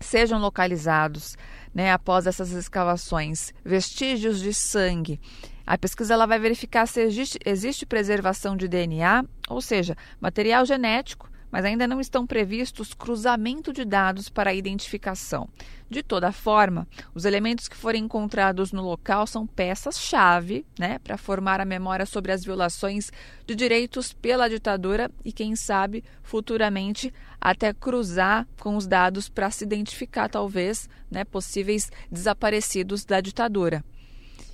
[0.00, 1.36] sejam localizados,
[1.74, 5.20] né, após essas escavações, vestígios de sangue.
[5.66, 11.28] A pesquisa ela vai verificar se existe, existe preservação de DNA, ou seja, material genético
[11.50, 15.48] mas ainda não estão previstos cruzamento de dados para identificação.
[15.90, 21.60] De toda forma, os elementos que forem encontrados no local são peças-chave né, para formar
[21.60, 23.10] a memória sobre as violações
[23.46, 29.64] de direitos pela ditadura e, quem sabe, futuramente até cruzar com os dados para se
[29.64, 33.82] identificar, talvez, né, possíveis desaparecidos da ditadura.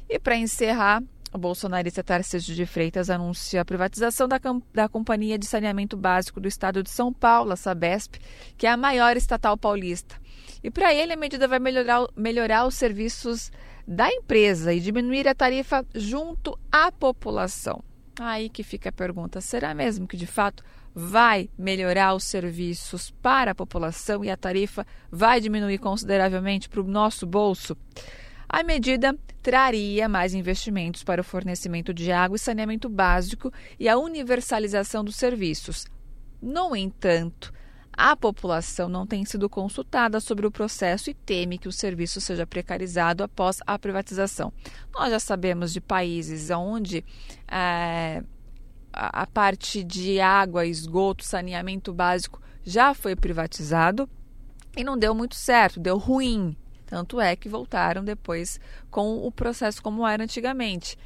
[0.08, 1.02] E para encerrar,
[1.34, 4.40] o bolsonarista Tarcísio de Freitas anuncia a privatização da,
[4.72, 8.20] da Companhia de Saneamento Básico do Estado de São Paulo, a Sabesp,
[8.56, 10.14] que é a maior estatal paulista.
[10.62, 13.50] E para ele, a medida vai melhorar, melhorar os serviços
[13.86, 17.82] da empresa e diminuir a tarifa junto à população.
[18.20, 20.62] Aí que fica a pergunta: será mesmo que de fato
[20.94, 26.84] vai melhorar os serviços para a população e a tarifa vai diminuir consideravelmente para o
[26.84, 27.76] nosso bolso?
[28.54, 33.98] A medida traria mais investimentos para o fornecimento de água e saneamento básico e a
[33.98, 35.86] universalização dos serviços.
[36.40, 37.52] No entanto,
[37.92, 42.46] a população não tem sido consultada sobre o processo e teme que o serviço seja
[42.46, 44.52] precarizado após a privatização.
[44.94, 47.04] Nós já sabemos de países onde
[47.50, 48.22] é,
[48.92, 54.08] a parte de água, esgoto, saneamento básico já foi privatizado
[54.76, 56.56] e não deu muito certo, deu ruim.
[56.86, 58.60] Tanto é que voltaram depois
[58.90, 60.96] com o processo como era antigamente.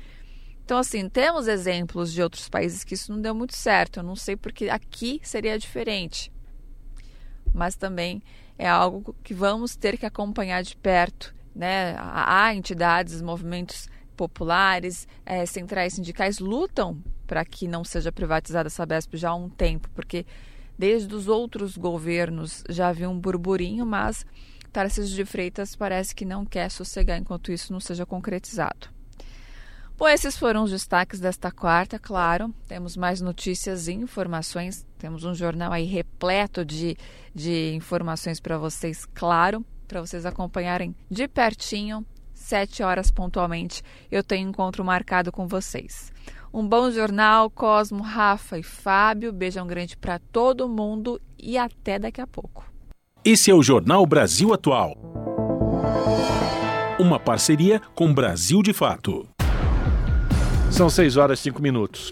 [0.65, 4.01] Então, assim, temos exemplos de outros países que isso não deu muito certo.
[4.01, 6.31] Eu não sei porque aqui seria diferente.
[7.55, 8.23] Mas também
[8.59, 11.35] é algo que vamos ter que acompanhar de perto.
[11.55, 11.97] Né?
[11.99, 19.17] Há entidades, movimentos populares, é, centrais sindicais lutam para que não seja privatizada a Sabesp
[19.17, 20.27] já há um tempo, porque
[20.79, 24.27] desde os outros governos já havia um burburinho, mas
[24.73, 28.89] Tarcísio de Freitas parece que não quer sossegar enquanto isso não seja concretizado.
[29.99, 32.55] Bom, esses foram os destaques desta quarta, claro.
[32.69, 34.87] Temos mais notícias e informações.
[34.97, 36.97] Temos um jornal aí repleto de,
[37.35, 43.83] de informações para vocês, claro, para vocês acompanharem de pertinho, sete horas pontualmente.
[44.09, 46.13] Eu tenho encontro marcado com vocês.
[46.55, 49.33] Um bom jornal, Cosmo, Rafa e Fábio.
[49.33, 52.78] Beijão grande para todo mundo e até daqui a pouco.
[53.31, 54.97] Esse é o Jornal Brasil Atual.
[56.99, 59.29] Uma parceria com Brasil de Fato.
[60.71, 62.11] São 6 horas e 5 minutos.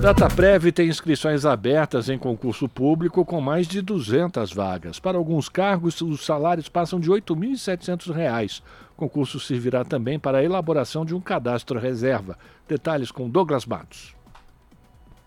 [0.00, 4.98] Dataprev tem inscrições abertas em concurso público com mais de 200 vagas.
[4.98, 8.62] Para alguns cargos, os salários passam de R$ 8.700.
[8.96, 12.36] O concurso servirá também para a elaboração de um cadastro reserva.
[12.66, 14.12] Detalhes com Douglas Matos.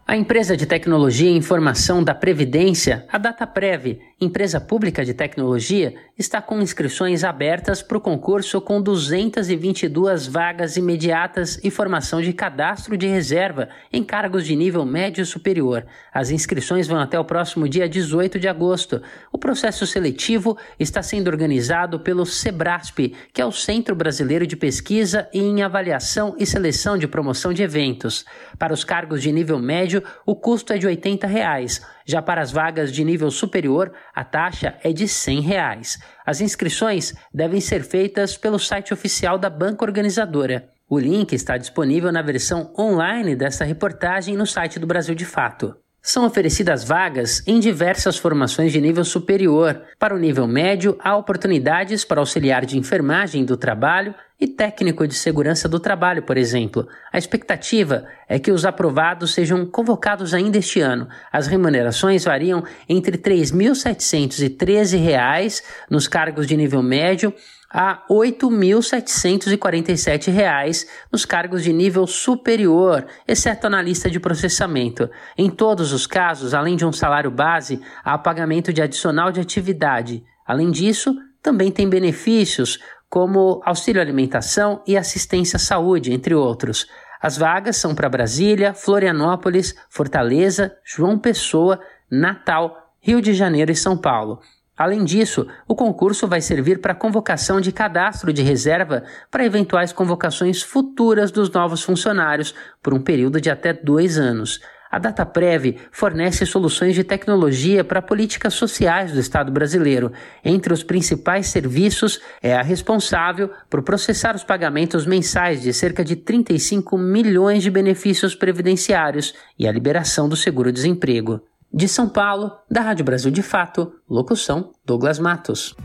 [0.07, 6.41] A empresa de tecnologia e informação da Previdência, a Dataprev, empresa pública de tecnologia, está
[6.41, 13.07] com inscrições abertas para o concurso com 222 vagas imediatas e formação de cadastro de
[13.07, 15.85] reserva em cargos de nível médio superior.
[16.13, 19.01] As inscrições vão até o próximo dia 18 de agosto.
[19.33, 25.27] O processo seletivo está sendo organizado pelo SEBRASP, que é o Centro Brasileiro de Pesquisa
[25.33, 28.23] em Avaliação e Seleção de Promoção de Eventos.
[28.57, 31.81] Para os cargos de nível médio, o custo é de 80 reais.
[32.05, 35.97] Já para as vagas de nível superior, a taxa é de 100 reais.
[36.25, 40.69] As inscrições devem ser feitas pelo site oficial da banca organizadora.
[40.87, 45.75] O link está disponível na versão online desta reportagem no site do Brasil de Fato.
[46.05, 49.81] São oferecidas vagas em diversas formações de nível superior.
[49.97, 55.15] Para o nível médio, há oportunidades para auxiliar de enfermagem do trabalho e técnico de
[55.15, 56.87] segurança do trabalho, por exemplo.
[57.11, 61.07] A expectativa é que os aprovados sejam convocados ainda este ano.
[61.33, 67.33] As remunerações variam entre R$ 3.713 nos cargos de nível médio
[67.77, 75.09] a R$ 8.747 nos cargos de nível superior, exceto na lista de processamento.
[75.37, 80.23] Em todos os casos, além de um salário base, há pagamento de adicional de atividade.
[80.47, 81.13] Além disso,
[81.43, 86.87] também tem benefícios como auxílio alimentação e assistência à saúde, entre outros.
[87.21, 93.97] As vagas são para Brasília, Florianópolis, Fortaleza, João Pessoa, Natal, Rio de Janeiro e São
[93.97, 94.39] Paulo.
[94.77, 100.61] Além disso, o concurso vai servir para convocação de cadastro de reserva para eventuais convocações
[100.61, 102.53] futuras dos novos funcionários
[102.83, 104.59] por um período de até dois anos.
[104.91, 110.11] A DataPrev fornece soluções de tecnologia para políticas sociais do Estado brasileiro.
[110.43, 116.15] Entre os principais serviços, é a responsável por processar os pagamentos mensais de cerca de
[116.15, 121.41] 35 milhões de benefícios previdenciários e a liberação do seguro-desemprego.
[121.73, 125.75] De São Paulo, da Rádio Brasil de Fato, locução Douglas Matos.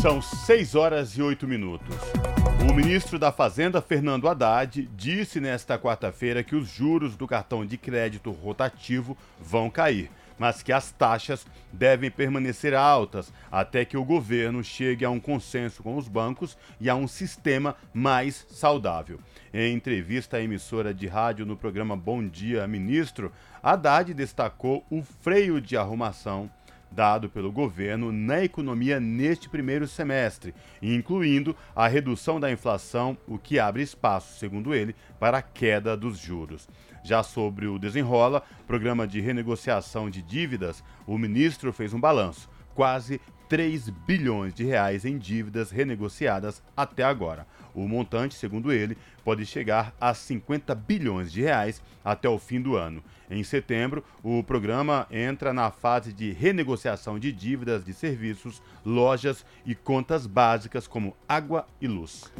[0.00, 1.96] São 6 horas e 8 minutos.
[2.68, 7.76] O ministro da Fazenda, Fernando Haddad, disse nesta quarta-feira que os juros do cartão de
[7.76, 10.10] crédito rotativo vão cair,
[10.40, 15.82] mas que as taxas devem permanecer altas até que o governo chegue a um consenso
[15.82, 19.20] com os bancos e a um sistema mais saudável.
[19.52, 23.30] Em entrevista à emissora de rádio no programa Bom Dia Ministro,
[23.62, 26.50] Haddad destacou o freio de arrumação
[26.90, 33.58] dado pelo governo na economia neste primeiro semestre, incluindo a redução da inflação, o que
[33.58, 36.66] abre espaço, segundo ele, para a queda dos juros.
[37.02, 42.48] Já sobre o desenrola, programa de renegociação de dívidas, o ministro fez um balanço.
[42.74, 47.46] Quase 3 bilhões de reais em dívidas renegociadas até agora.
[47.74, 52.76] O montante, segundo ele, pode chegar a 50 bilhões de reais até o fim do
[52.76, 53.02] ano.
[53.30, 59.74] Em setembro, o programa entra na fase de renegociação de dívidas de serviços, lojas e
[59.74, 62.32] contas básicas como água e luz.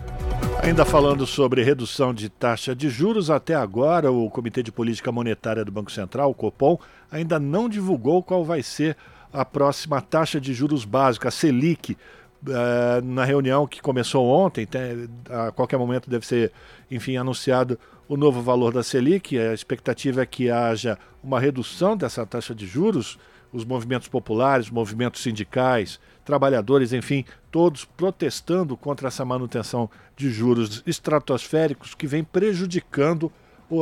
[0.63, 5.65] Ainda falando sobre redução de taxa de juros, até agora o Comitê de Política Monetária
[5.65, 6.79] do Banco Central, o Copom,
[7.11, 8.97] ainda não divulgou qual vai ser
[9.33, 11.97] a próxima taxa de juros básica, a Selic.
[12.43, 16.51] Uh, na reunião que começou ontem, tem, a qualquer momento deve ser,
[16.91, 19.39] enfim, anunciado o novo valor da Selic.
[19.39, 23.19] A expectativa é que haja uma redução dessa taxa de juros.
[23.53, 31.95] Os movimentos populares, movimentos sindicais, trabalhadores, enfim, todos protestando contra essa manutenção de juros estratosféricos
[31.95, 33.31] que vem prejudicando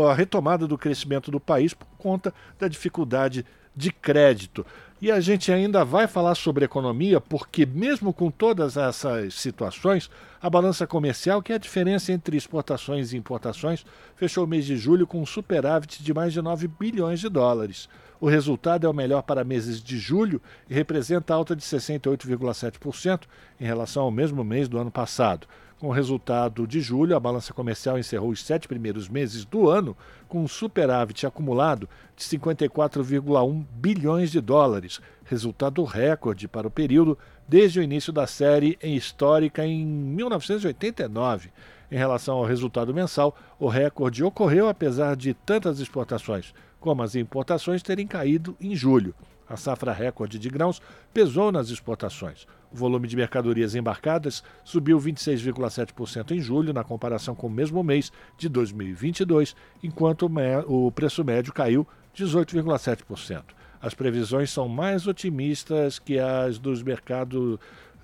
[0.06, 3.44] a retomada do crescimento do país por conta da dificuldade
[3.74, 4.66] de crédito.
[5.00, 10.10] E a gente ainda vai falar sobre economia, porque, mesmo com todas essas situações,
[10.42, 14.76] a balança comercial, que é a diferença entre exportações e importações, fechou o mês de
[14.76, 17.88] julho com um superávit de mais de 9 bilhões de dólares.
[18.20, 23.22] O resultado é o melhor para meses de julho e representa alta de 68,7%
[23.60, 25.46] em relação ao mesmo mês do ano passado.
[25.78, 29.96] Com o resultado de julho, a balança comercial encerrou os sete primeiros meses do ano
[30.26, 37.16] com um superávit acumulado de 54,1 bilhões de dólares, resultado recorde para o período
[37.46, 41.50] desde o início da série em histórica em 1989.
[41.90, 47.82] Em relação ao resultado mensal, o recorde ocorreu apesar de tantas exportações como as importações
[47.82, 49.14] terem caído em julho.
[49.48, 50.80] A safra recorde de grãos
[51.12, 52.46] pesou nas exportações.
[52.70, 58.12] O volume de mercadorias embarcadas subiu 26,7% em julho, na comparação com o mesmo mês
[58.36, 60.30] de 2022, enquanto
[60.66, 63.42] o preço médio caiu 18,7%.
[63.80, 67.58] As previsões são mais otimistas que as, mercado,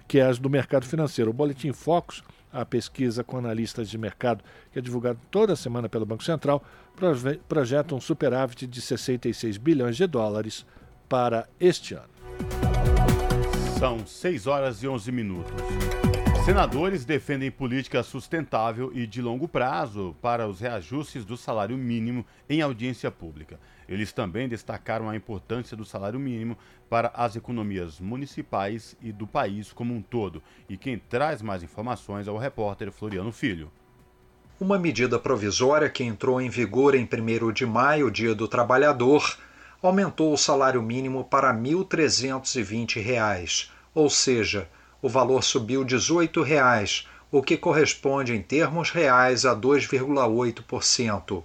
[0.08, 1.30] que as do mercado financeiro.
[1.30, 2.22] O Boletim Focus,
[2.54, 6.64] a pesquisa com analistas de mercado, que é divulgada toda semana pelo Banco Central,
[7.48, 10.64] projeta um superávit de 66 bilhões de dólares
[11.08, 12.14] para este ano.
[13.78, 15.52] São 6 horas e 11 minutos.
[16.44, 22.60] Senadores defendem política sustentável e de longo prazo para os reajustes do salário mínimo em
[22.60, 23.58] audiência pública.
[23.88, 26.56] Eles também destacaram a importância do salário mínimo
[26.94, 30.40] para as economias municipais e do país como um todo.
[30.68, 33.68] E quem traz mais informações é o repórter Floriano Filho.
[34.60, 39.36] Uma medida provisória que entrou em vigor em 1 de maio, Dia do Trabalhador,
[39.82, 44.68] aumentou o salário mínimo para R$ 1.320, ou seja,
[45.02, 51.42] o valor subiu 18 reais, o que corresponde em termos reais a 2,8%.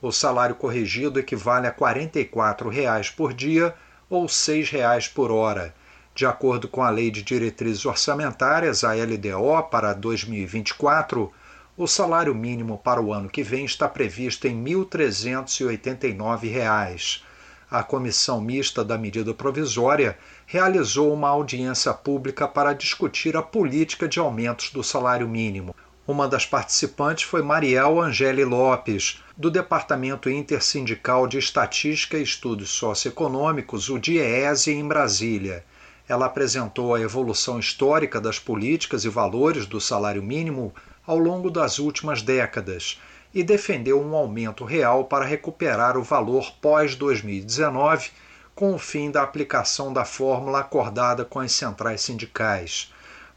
[0.00, 3.74] O salário corrigido equivale a 44 reais por dia
[4.12, 5.74] ou 6 reais por hora.
[6.14, 11.32] De acordo com a Lei de Diretrizes Orçamentárias, a LDO, para 2024,
[11.78, 17.22] o salário mínimo para o ano que vem está previsto em R$ 1.389.
[17.70, 24.18] A comissão mista da medida provisória realizou uma audiência pública para discutir a política de
[24.18, 25.74] aumentos do salário mínimo.
[26.04, 33.88] Uma das participantes foi Mariel Angeli Lopes, do Departamento Intersindical de Estatística e Estudos Socioeconômicos,
[33.88, 35.64] o DIEESE, em Brasília.
[36.08, 40.74] Ela apresentou a evolução histórica das políticas e valores do salário mínimo
[41.06, 43.00] ao longo das últimas décadas
[43.32, 48.10] e defendeu um aumento real para recuperar o valor pós-2019,
[48.56, 52.91] com o fim da aplicação da fórmula acordada com as centrais sindicais.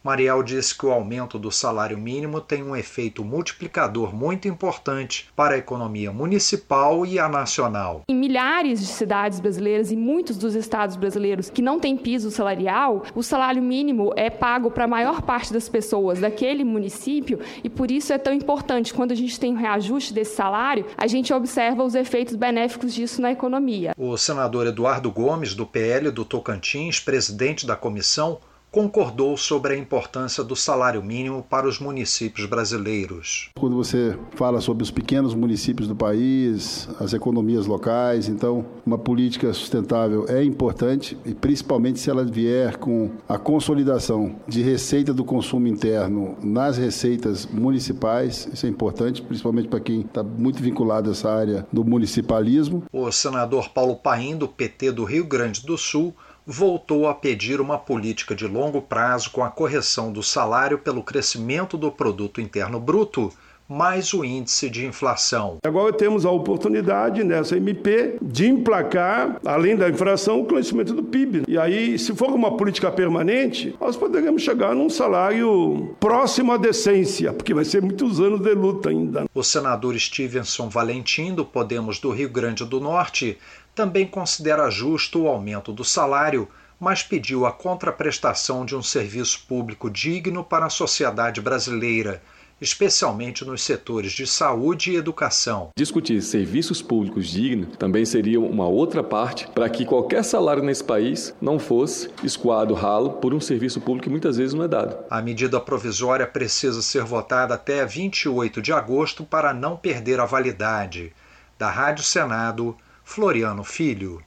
[0.06, 5.56] Mariel disse que o aumento do salário mínimo tem um efeito multiplicador muito importante para
[5.56, 8.04] a economia municipal e a nacional.
[8.08, 13.04] Em milhares de cidades brasileiras e muitos dos estados brasileiros que não têm piso salarial,
[13.16, 17.90] o salário mínimo é pago para a maior parte das pessoas daquele município e por
[17.90, 21.84] isso é tão importante quando a gente tem um reajuste desse salário, a gente observa
[21.84, 23.96] os efeitos benéficos disso na economia.
[23.98, 28.38] O senador Eduardo Gomes, do PL do Tocantins, presidente da comissão,
[28.76, 33.50] concordou sobre a importância do salário mínimo para os municípios brasileiros.
[33.58, 39.54] Quando você fala sobre os pequenos municípios do país, as economias locais, então uma política
[39.54, 45.68] sustentável é importante e principalmente se ela vier com a consolidação de receita do consumo
[45.68, 51.32] interno nas receitas municipais, isso é importante, principalmente para quem está muito vinculado a essa
[51.32, 52.84] área do municipalismo.
[52.92, 56.14] O senador Paulo Paim, do PT do Rio Grande do Sul,
[56.46, 61.78] voltou a pedir uma política de longo prazo com a correção do salário pelo crescimento
[61.78, 63.32] do produto interno bruto,
[63.68, 65.58] mais o índice de inflação.
[65.66, 71.44] Agora temos a oportunidade nessa MP de emplacar, além da inflação, o crescimento do PIB.
[71.48, 77.34] E aí, se for uma política permanente, nós poderemos chegar num salário próximo à decência,
[77.34, 79.26] porque vai ser muitos anos de luta ainda.
[79.34, 83.38] O senador Stevenson Valentim, do Podemos do Rio Grande do Norte,
[83.76, 86.48] também considera justo o aumento do salário,
[86.80, 92.22] mas pediu a contraprestação de um serviço público digno para a sociedade brasileira
[92.60, 95.70] especialmente nos setores de saúde e educação.
[95.78, 101.36] Discutir serviços públicos dignos também seria uma outra parte para que qualquer salário nesse país
[101.42, 104.98] não fosse escoado ralo por um serviço público que muitas vezes não é dado.
[105.10, 111.14] A medida provisória precisa ser votada até 28 de agosto para não perder a validade.
[111.58, 112.76] Da Rádio Senado,
[113.06, 114.20] Floriano Filho.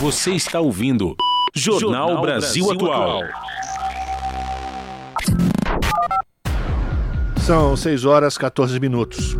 [0.00, 1.14] Você está ouvindo
[1.54, 3.22] Jornal, Jornal Brasil, Brasil, Atual.
[7.46, 9.36] São 6 horas 14 minutos.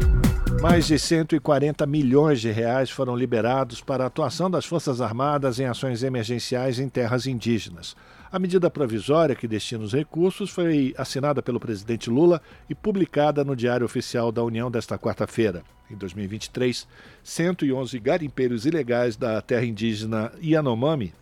[0.61, 5.65] Mais de 140 milhões de reais foram liberados para a atuação das Forças Armadas em
[5.65, 7.97] ações emergenciais em terras indígenas.
[8.35, 13.55] A medida provisória que destina os recursos foi assinada pelo presidente Lula e publicada no
[13.55, 15.62] Diário Oficial da União desta quarta-feira.
[15.89, 16.89] Em 2023,
[17.23, 21.15] 111 garimpeiros ilegais da terra indígena Yanomami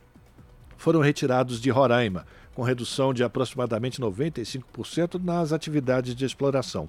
[0.78, 2.24] foram retirados de Roraima
[2.54, 6.88] com redução de aproximadamente 95% nas atividades de exploração.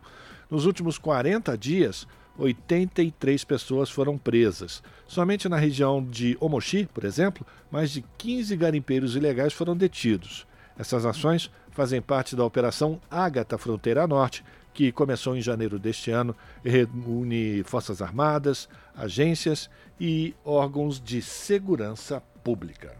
[0.49, 2.07] Nos últimos 40 dias,
[2.37, 4.81] 83 pessoas foram presas.
[5.07, 10.47] Somente na região de Omochi, por exemplo, mais de 15 garimpeiros ilegais foram detidos.
[10.77, 14.43] Essas ações fazem parte da Operação Ágata Fronteira Norte,
[14.73, 16.35] que começou em janeiro deste ano
[16.65, 19.69] e reúne Forças Armadas, agências
[19.99, 22.95] e órgãos de segurança pública.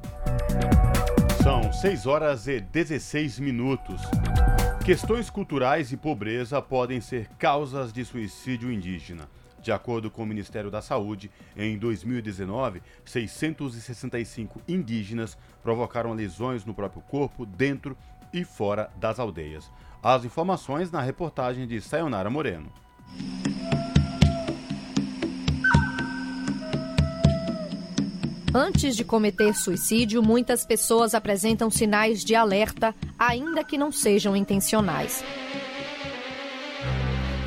[1.42, 4.02] São 6 horas e 16 minutos.
[4.84, 9.30] Questões culturais e pobreza podem ser causas de suicídio indígena.
[9.62, 17.02] De acordo com o Ministério da Saúde, em 2019, 665 indígenas provocaram lesões no próprio
[17.04, 17.96] corpo, dentro
[18.34, 19.72] e fora das aldeias.
[20.04, 22.70] As informações na reportagem de Sayonara Moreno.
[28.56, 35.24] Antes de cometer suicídio, muitas pessoas apresentam sinais de alerta, ainda que não sejam intencionais.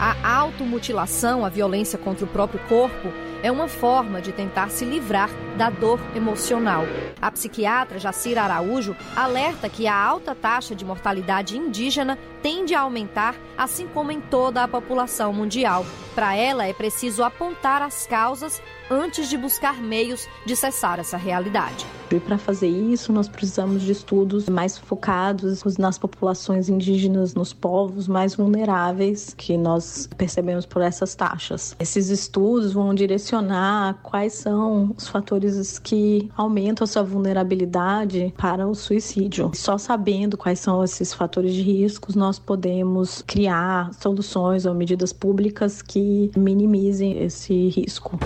[0.01, 5.31] A automutilação, a violência contra o próprio corpo, é uma forma de tentar se livrar
[5.57, 6.83] da dor emocional.
[7.23, 13.37] A psiquiatra Jacira Araújo alerta que a alta taxa de mortalidade indígena tende a aumentar,
[13.57, 15.87] assim como em toda a população mundial.
[16.17, 18.61] Para ela, é preciso apontar as causas
[18.91, 21.87] antes de buscar meios de cessar essa realidade.
[22.11, 28.07] E para fazer isso, nós precisamos de estudos mais focados nas populações indígenas, nos povos
[28.07, 31.75] mais vulneráveis que nós percebemos por essas taxas.
[31.81, 38.75] Esses estudos vão direcionar quais são os fatores que aumentam a sua vulnerabilidade para o
[38.75, 39.51] suicídio.
[39.55, 45.83] Só sabendo quais são esses fatores de riscos, nós podemos criar soluções ou medidas públicas
[45.83, 48.17] que minimizem esse risco.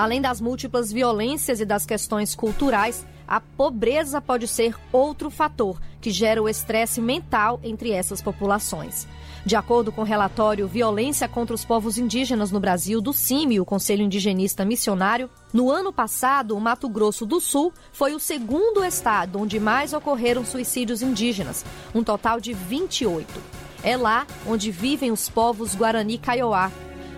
[0.00, 6.10] Além das múltiplas violências e das questões culturais, a pobreza pode ser outro fator que
[6.10, 9.06] gera o estresse mental entre essas populações.
[9.44, 13.64] De acordo com o relatório Violência contra os Povos Indígenas no Brasil do CIMI, o
[13.66, 19.38] Conselho Indigenista Missionário, no ano passado, o Mato Grosso do Sul foi o segundo estado
[19.38, 21.62] onde mais ocorreram suicídios indígenas,
[21.94, 23.28] um total de 28.
[23.82, 26.70] É lá onde vivem os povos Guarani Kaiowá,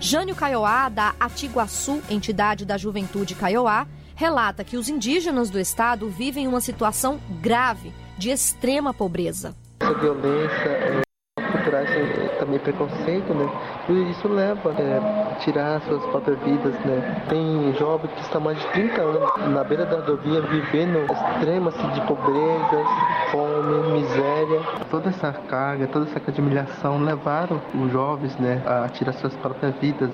[0.02, 6.48] Jânio Caioá, da Atiguaçu, entidade da Juventude Caioá, relata que os indígenas do estado vivem
[6.48, 9.54] uma situação grave de extrema pobreza.
[10.00, 11.02] Violência
[11.62, 11.88] culturais
[12.38, 13.48] também preconceito, né?
[13.88, 14.98] E isso leva é,
[15.32, 17.22] a tirar suas próprias vidas, né?
[17.28, 21.88] Tem jovens que estão mais de 30 anos na beira da rodovia vivendo extremas assim,
[21.90, 22.84] de pobreza,
[23.30, 24.60] fome, miséria.
[24.90, 30.10] Toda essa carga, toda essa humilhação levaram os jovens, né, a tirar suas próprias vidas.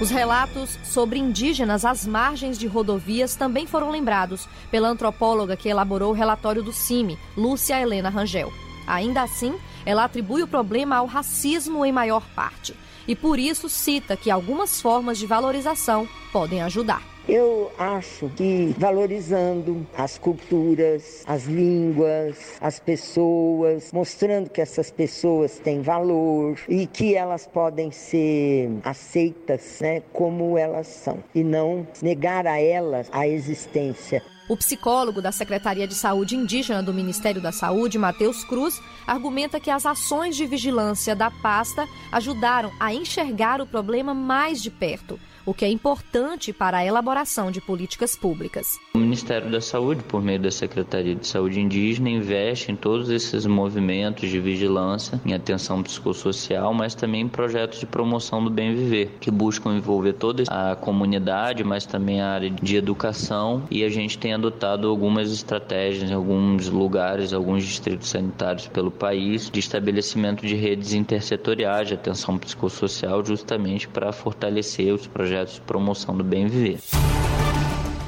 [0.00, 6.10] Os relatos sobre indígenas às margens de rodovias também foram lembrados pela antropóloga que elaborou
[6.10, 8.52] o relatório do CIMI, Lúcia Helena Rangel.
[8.84, 9.54] Ainda assim,
[9.84, 12.74] ela atribui o problema ao racismo em maior parte
[13.06, 17.02] e por isso cita que algumas formas de valorização podem ajudar.
[17.28, 25.82] Eu acho que valorizando as culturas, as línguas, as pessoas, mostrando que essas pessoas têm
[25.82, 32.60] valor e que elas podem ser aceitas né, como elas são e não negar a
[32.60, 34.20] elas a existência.
[34.48, 39.70] O psicólogo da Secretaria de Saúde Indígena do Ministério da Saúde, Matheus Cruz, argumenta que
[39.70, 45.52] as ações de vigilância da pasta ajudaram a enxergar o problema mais de perto o
[45.52, 48.78] que é importante para a elaboração de políticas públicas.
[48.94, 53.46] O Ministério da Saúde, por meio da Secretaria de Saúde Indígena, investe em todos esses
[53.46, 59.16] movimentos de vigilância, em atenção psicossocial, mas também em projetos de promoção do bem viver,
[59.20, 63.64] que buscam envolver toda a comunidade, mas também a área de educação.
[63.70, 69.50] E a gente tem adotado algumas estratégias em alguns lugares, alguns distritos sanitários pelo país,
[69.50, 75.60] de estabelecimento de redes intersetoriais de atenção psicossocial, justamente para fortalecer os projetos projetos de
[75.62, 76.78] promoção do bem viver.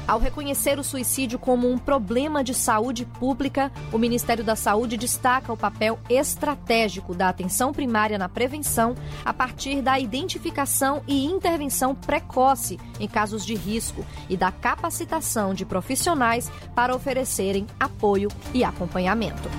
[0.07, 5.51] Ao reconhecer o suicídio como um problema de saúde pública, o Ministério da Saúde destaca
[5.51, 8.93] o papel estratégico da atenção primária na prevenção
[9.25, 15.65] a partir da identificação e intervenção precoce em casos de risco e da capacitação de
[15.65, 19.49] profissionais para oferecerem apoio e acompanhamento.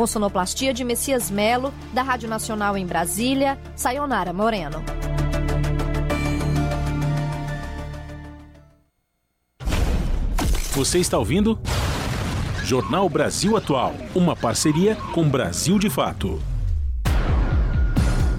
[0.00, 4.82] Com sonoplastia de Messias Melo, da Rádio Nacional em Brasília, Sayonara Moreno.
[10.72, 11.60] Você está ouvindo?
[12.64, 16.40] Jornal Brasil Atual, uma parceria com Brasil de Fato.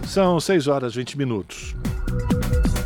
[0.08, 1.76] São 6 horas e 20 minutos.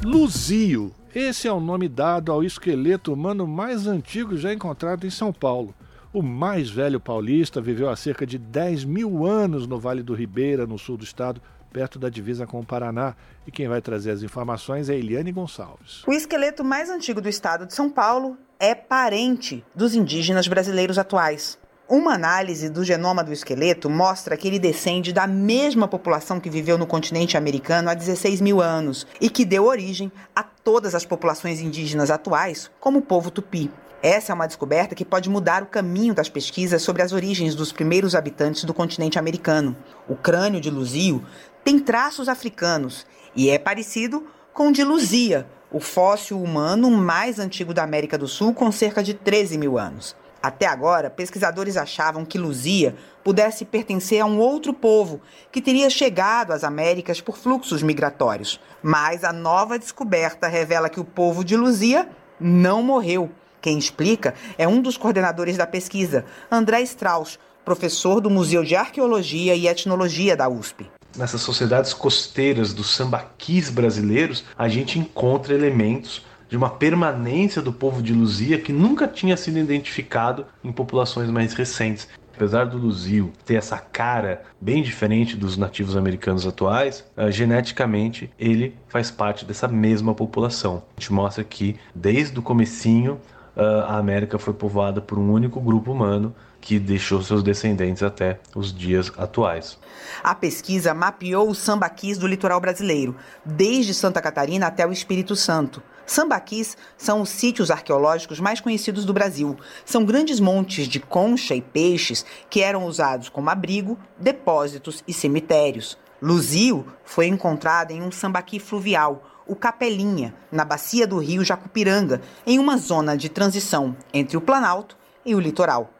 [0.03, 0.93] Luzio.
[1.15, 5.73] Esse é o nome dado ao esqueleto humano mais antigo já encontrado em São Paulo.
[6.15, 10.65] O mais velho paulista viveu há cerca de 10 mil anos no Vale do Ribeira,
[10.65, 11.41] no sul do estado,
[11.73, 13.17] perto da divisa com o Paraná.
[13.45, 16.07] E quem vai trazer as informações é Eliane Gonçalves.
[16.07, 21.59] O esqueleto mais antigo do estado de São Paulo é parente dos indígenas brasileiros atuais.
[21.85, 26.77] Uma análise do genoma do esqueleto mostra que ele descende da mesma população que viveu
[26.77, 31.59] no continente americano há 16 mil anos e que deu origem a todas as populações
[31.59, 33.69] indígenas atuais, como o povo tupi.
[34.07, 37.71] Essa é uma descoberta que pode mudar o caminho das pesquisas sobre as origens dos
[37.71, 39.75] primeiros habitantes do continente americano.
[40.07, 41.25] O crânio de Luzio
[41.63, 43.03] tem traços africanos
[43.35, 48.27] e é parecido com o de Luzia, o fóssil humano mais antigo da América do
[48.27, 50.15] Sul, com cerca de 13 mil anos.
[50.39, 55.19] Até agora, pesquisadores achavam que Luzia pudesse pertencer a um outro povo
[55.51, 58.61] que teria chegado às Américas por fluxos migratórios.
[58.83, 62.07] Mas a nova descoberta revela que o povo de Luzia
[62.39, 63.31] não morreu.
[63.65, 69.55] Quem explica é um dos coordenadores da pesquisa, André Strauss, professor do Museu de Arqueologia
[69.55, 70.85] e Etnologia da USP
[71.17, 78.03] nessas sociedades costeiras dos sambaquis brasileiros, a gente encontra elementos de uma permanência do povo
[78.03, 82.05] de Luzia que nunca tinha sido identificado em populações mais recentes.
[82.35, 88.75] Apesar do Luzio ter essa cara bem diferente dos nativos americanos atuais, uh, geneticamente ele
[88.89, 90.83] faz parte dessa mesma população.
[90.97, 93.21] A gente mostra que desde o comecinho
[93.55, 98.73] a América foi povoada por um único grupo humano que deixou seus descendentes até os
[98.73, 99.77] dias atuais.
[100.23, 103.15] A pesquisa mapeou os sambaquis do litoral brasileiro,
[103.45, 105.81] desde Santa Catarina até o Espírito Santo.
[106.05, 109.57] Sambaquis são os sítios arqueológicos mais conhecidos do Brasil.
[109.83, 115.97] São grandes montes de concha e peixes que eram usados como abrigo, depósitos e cemitérios.
[116.21, 122.59] Luzio foi encontrado em um sambaqui fluvial, o Capelinha, na bacia do rio Jacupiranga, em
[122.59, 125.91] uma zona de transição entre o Planalto e o litoral.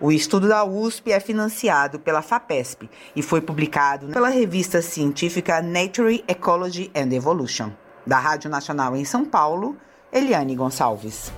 [0.00, 6.24] O estudo da USP é financiado pela FAPESP e foi publicado pela revista científica Nature,
[6.28, 7.72] Ecology and Evolution.
[8.06, 9.76] Da Rádio Nacional em São Paulo,
[10.12, 11.32] Eliane Gonçalves.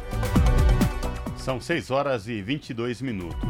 [1.38, 3.40] São 6 horas e 22 minutos.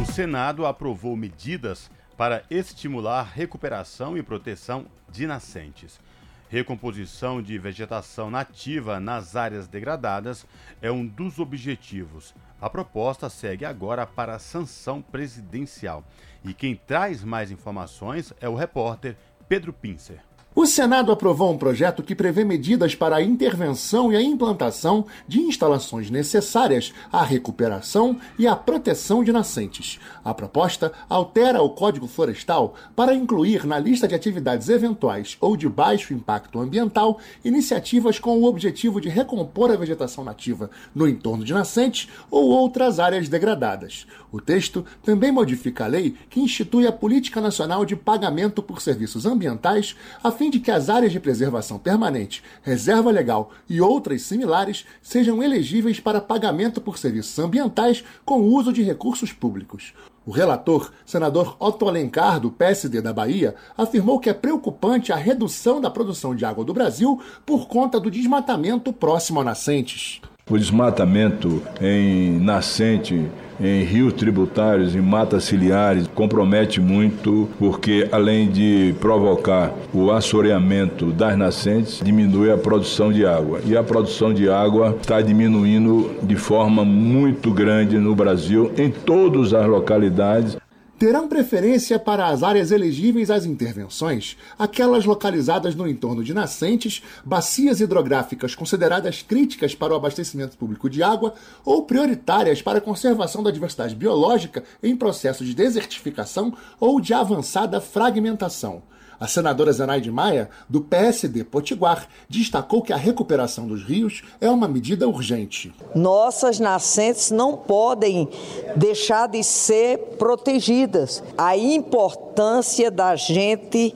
[0.00, 6.00] O Senado aprovou medidas para estimular recuperação e proteção de nascentes.
[6.48, 10.46] Recomposição de vegetação nativa nas áreas degradadas
[10.80, 12.34] é um dos objetivos.
[12.60, 16.04] A proposta segue agora para a sanção presidencial.
[16.44, 19.16] E quem traz mais informações é o repórter
[19.48, 20.20] Pedro Pincer.
[20.56, 25.40] O Senado aprovou um projeto que prevê medidas para a intervenção e a implantação de
[25.40, 29.98] instalações necessárias à recuperação e à proteção de nascentes.
[30.24, 35.68] A proposta altera o Código Florestal para incluir na lista de atividades eventuais ou de
[35.68, 41.52] baixo impacto ambiental iniciativas com o objetivo de recompor a vegetação nativa no entorno de
[41.52, 44.06] nascentes ou outras áreas degradadas.
[44.34, 49.24] O texto também modifica a lei que institui a Política Nacional de Pagamento por Serviços
[49.26, 49.94] Ambientais
[50.24, 55.40] a fim de que as áreas de preservação permanente, reserva legal e outras similares sejam
[55.40, 59.94] elegíveis para pagamento por serviços ambientais com uso de recursos públicos.
[60.26, 65.80] O relator, senador Otto Alencar, do PSD da Bahia, afirmou que é preocupante a redução
[65.80, 70.20] da produção de água do Brasil por conta do desmatamento próximo a nascentes.
[70.50, 78.94] O desmatamento em nascente em rios tributários, em matas ciliares, compromete muito, porque além de
[79.00, 83.60] provocar o assoreamento das nascentes, diminui a produção de água.
[83.64, 89.54] E a produção de água está diminuindo de forma muito grande no Brasil, em todas
[89.54, 90.56] as localidades
[91.04, 97.78] terão preferência para as áreas elegíveis às intervenções, aquelas localizadas no entorno de nascentes, bacias
[97.78, 103.50] hidrográficas consideradas críticas para o abastecimento público de água ou prioritárias para a conservação da
[103.50, 108.82] diversidade biológica em processo de desertificação ou de avançada fragmentação.
[109.18, 114.68] A senadora Zenaide Maia, do PSD Potiguar, destacou que a recuperação dos rios é uma
[114.68, 115.72] medida urgente.
[115.94, 118.28] Nossas nascentes não podem
[118.76, 121.22] deixar de ser protegidas.
[121.36, 123.94] A importância da gente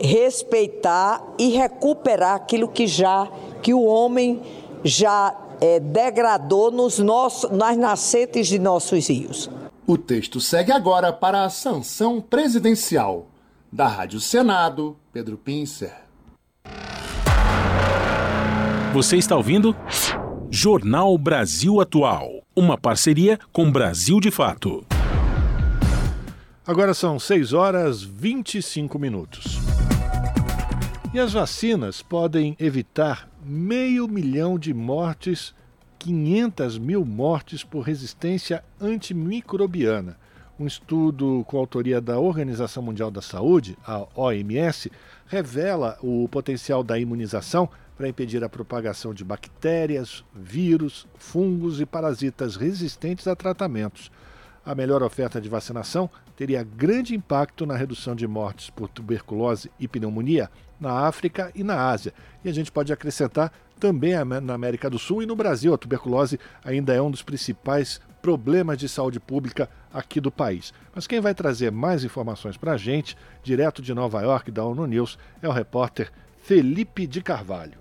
[0.00, 3.28] respeitar e recuperar aquilo que já
[3.62, 4.42] que o homem
[4.82, 9.48] já é, degradou nos nossos, nas nascentes de nossos rios.
[9.86, 13.26] O texto segue agora para a sanção presidencial.
[13.74, 15.94] Da Rádio Senado, Pedro Pincer.
[18.92, 19.74] Você está ouvindo?
[20.50, 22.42] Jornal Brasil Atual.
[22.54, 24.84] Uma parceria com Brasil de Fato.
[26.66, 29.56] Agora são 6 horas 25 minutos.
[31.14, 35.54] E as vacinas podem evitar meio milhão de mortes,
[35.98, 40.18] 500 mil mortes por resistência antimicrobiana.
[40.60, 44.92] Um estudo com autoria da Organização Mundial da Saúde, a OMS,
[45.26, 52.56] revela o potencial da imunização para impedir a propagação de bactérias, vírus, fungos e parasitas
[52.56, 54.10] resistentes a tratamentos.
[54.64, 59.88] A melhor oferta de vacinação teria grande impacto na redução de mortes por tuberculose e
[59.88, 62.12] pneumonia na África e na Ásia.
[62.44, 65.74] E a gente pode acrescentar também na América do Sul e no Brasil.
[65.74, 70.72] A tuberculose ainda é um dos principais problemas de saúde pública aqui do país.
[70.94, 74.86] Mas quem vai trazer mais informações para a gente, direto de Nova York, da ONU
[74.86, 77.78] News, é o repórter Felipe de Carvalho.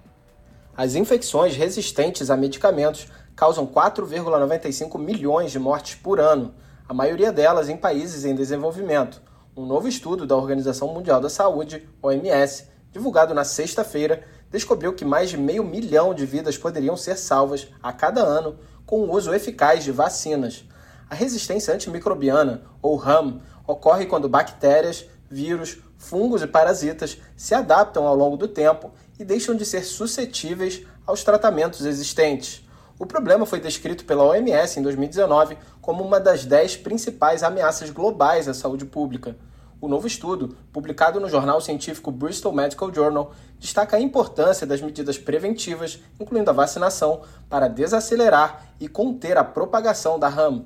[0.76, 6.54] As infecções resistentes a medicamentos causam 4,95 milhões de mortes por ano,
[6.90, 9.22] a maioria delas em países em desenvolvimento.
[9.56, 15.30] Um novo estudo da Organização Mundial da Saúde, OMS, divulgado na sexta-feira, descobriu que mais
[15.30, 18.58] de meio milhão de vidas poderiam ser salvas a cada ano
[18.92, 20.66] com o uso eficaz de vacinas.
[21.10, 28.14] A resistência antimicrobiana, ou RAM, ocorre quando bactérias, vírus, fungos e parasitas se adaptam ao
[28.14, 32.68] longo do tempo e deixam de ser suscetíveis aos tratamentos existentes.
[33.00, 38.50] O problema foi descrito pela OMS em 2019 como uma das dez principais ameaças globais
[38.50, 39.38] à saúde pública.
[39.82, 45.18] O novo estudo, publicado no jornal científico Bristol Medical Journal, destaca a importância das medidas
[45.18, 50.66] preventivas, incluindo a vacinação, para desacelerar e conter a propagação da RAM.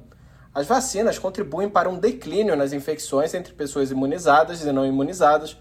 [0.54, 5.56] As vacinas contribuem para um declínio nas infecções entre pessoas imunizadas e não imunizadas.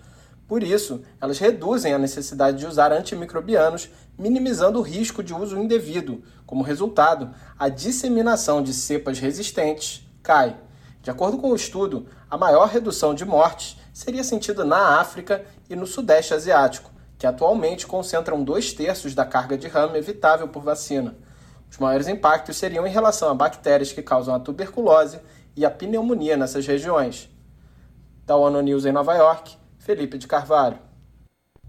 [0.49, 6.25] Por isso, elas reduzem a necessidade de usar antimicrobianos, minimizando o risco de uso indevido.
[6.45, 10.57] Como resultado, a disseminação de cepas resistentes cai.
[11.05, 15.77] De acordo com o estudo, a maior redução de mortes seria sentida na África e
[15.77, 21.15] no Sudeste Asiático, que atualmente concentram dois terços da carga de rama evitável por vacina.
[21.71, 25.21] Os maiores impactos seriam em relação a bactérias que causam a tuberculose
[25.55, 27.29] e a pneumonia nessas regiões.
[28.25, 30.79] Da ONU News em Nova York, Felipe de Carvalho.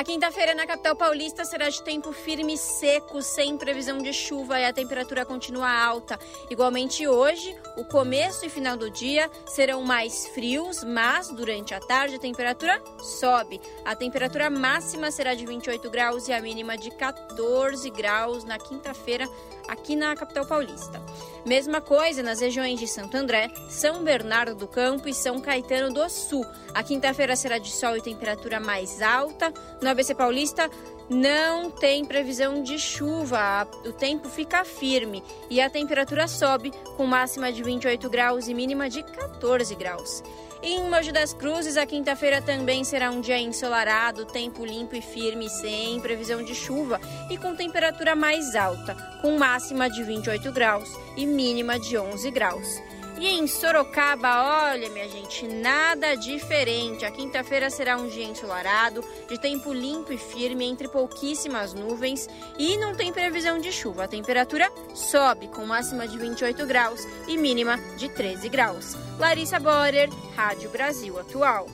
[0.00, 4.58] A quinta-feira na capital paulista será de tempo firme e seco, sem previsão de chuva
[4.58, 6.18] e a temperatura continua alta.
[6.48, 12.14] Igualmente hoje, o começo e final do dia serão mais frios, mas durante a tarde
[12.14, 13.60] a temperatura sobe.
[13.84, 19.28] A temperatura máxima será de 28 graus e a mínima de 14 graus na quinta-feira
[19.68, 21.00] aqui na capital paulista.
[21.46, 26.08] Mesma coisa nas regiões de Santo André, São Bernardo do Campo e São Caetano do
[26.08, 26.44] Sul.
[26.74, 29.52] A quinta-feira será de sol e temperatura mais alta.
[29.90, 30.70] No ABC Paulista,
[31.08, 37.52] não tem previsão de chuva, o tempo fica firme e a temperatura sobe com máxima
[37.52, 40.22] de 28 graus e mínima de 14 graus.
[40.62, 45.50] Em Mogi das Cruzes, a quinta-feira também será um dia ensolarado, tempo limpo e firme,
[45.50, 51.26] sem previsão de chuva e com temperatura mais alta, com máxima de 28 graus e
[51.26, 52.80] mínima de 11 graus.
[53.20, 57.04] E em Sorocaba, olha, minha gente, nada diferente.
[57.04, 62.26] A quinta-feira será um dia ensolarado, de tempo limpo e firme, entre pouquíssimas nuvens
[62.58, 64.04] e não tem previsão de chuva.
[64.04, 68.96] A temperatura sobe, com máxima de 28 graus e mínima de 13 graus.
[69.18, 71.66] Larissa Borer, Rádio Brasil Atual.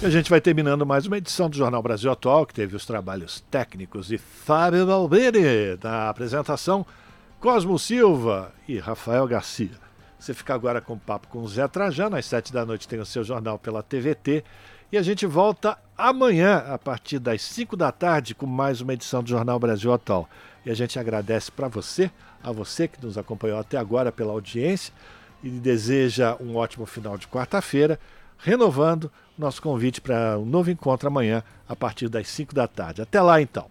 [0.00, 2.86] E a gente vai terminando mais uma edição do Jornal Brasil Atual, que teve os
[2.86, 6.86] trabalhos técnicos de Fábio Balbini na apresentação.
[7.46, 9.70] Cosmo Silva e Rafael Garcia.
[10.18, 12.16] Você fica agora com o papo com o Zé Trajano.
[12.16, 14.42] Às sete da noite tem o seu jornal pela TVT.
[14.90, 19.22] E a gente volta amanhã, a partir das cinco da tarde, com mais uma edição
[19.22, 20.28] do Jornal Brasil Atual.
[20.64, 22.10] E a gente agradece para você,
[22.42, 24.92] a você que nos acompanhou até agora pela audiência
[25.40, 27.96] e deseja um ótimo final de quarta-feira,
[28.38, 29.08] renovando
[29.38, 33.02] nosso convite para um novo encontro amanhã, a partir das cinco da tarde.
[33.02, 33.64] Até lá, então.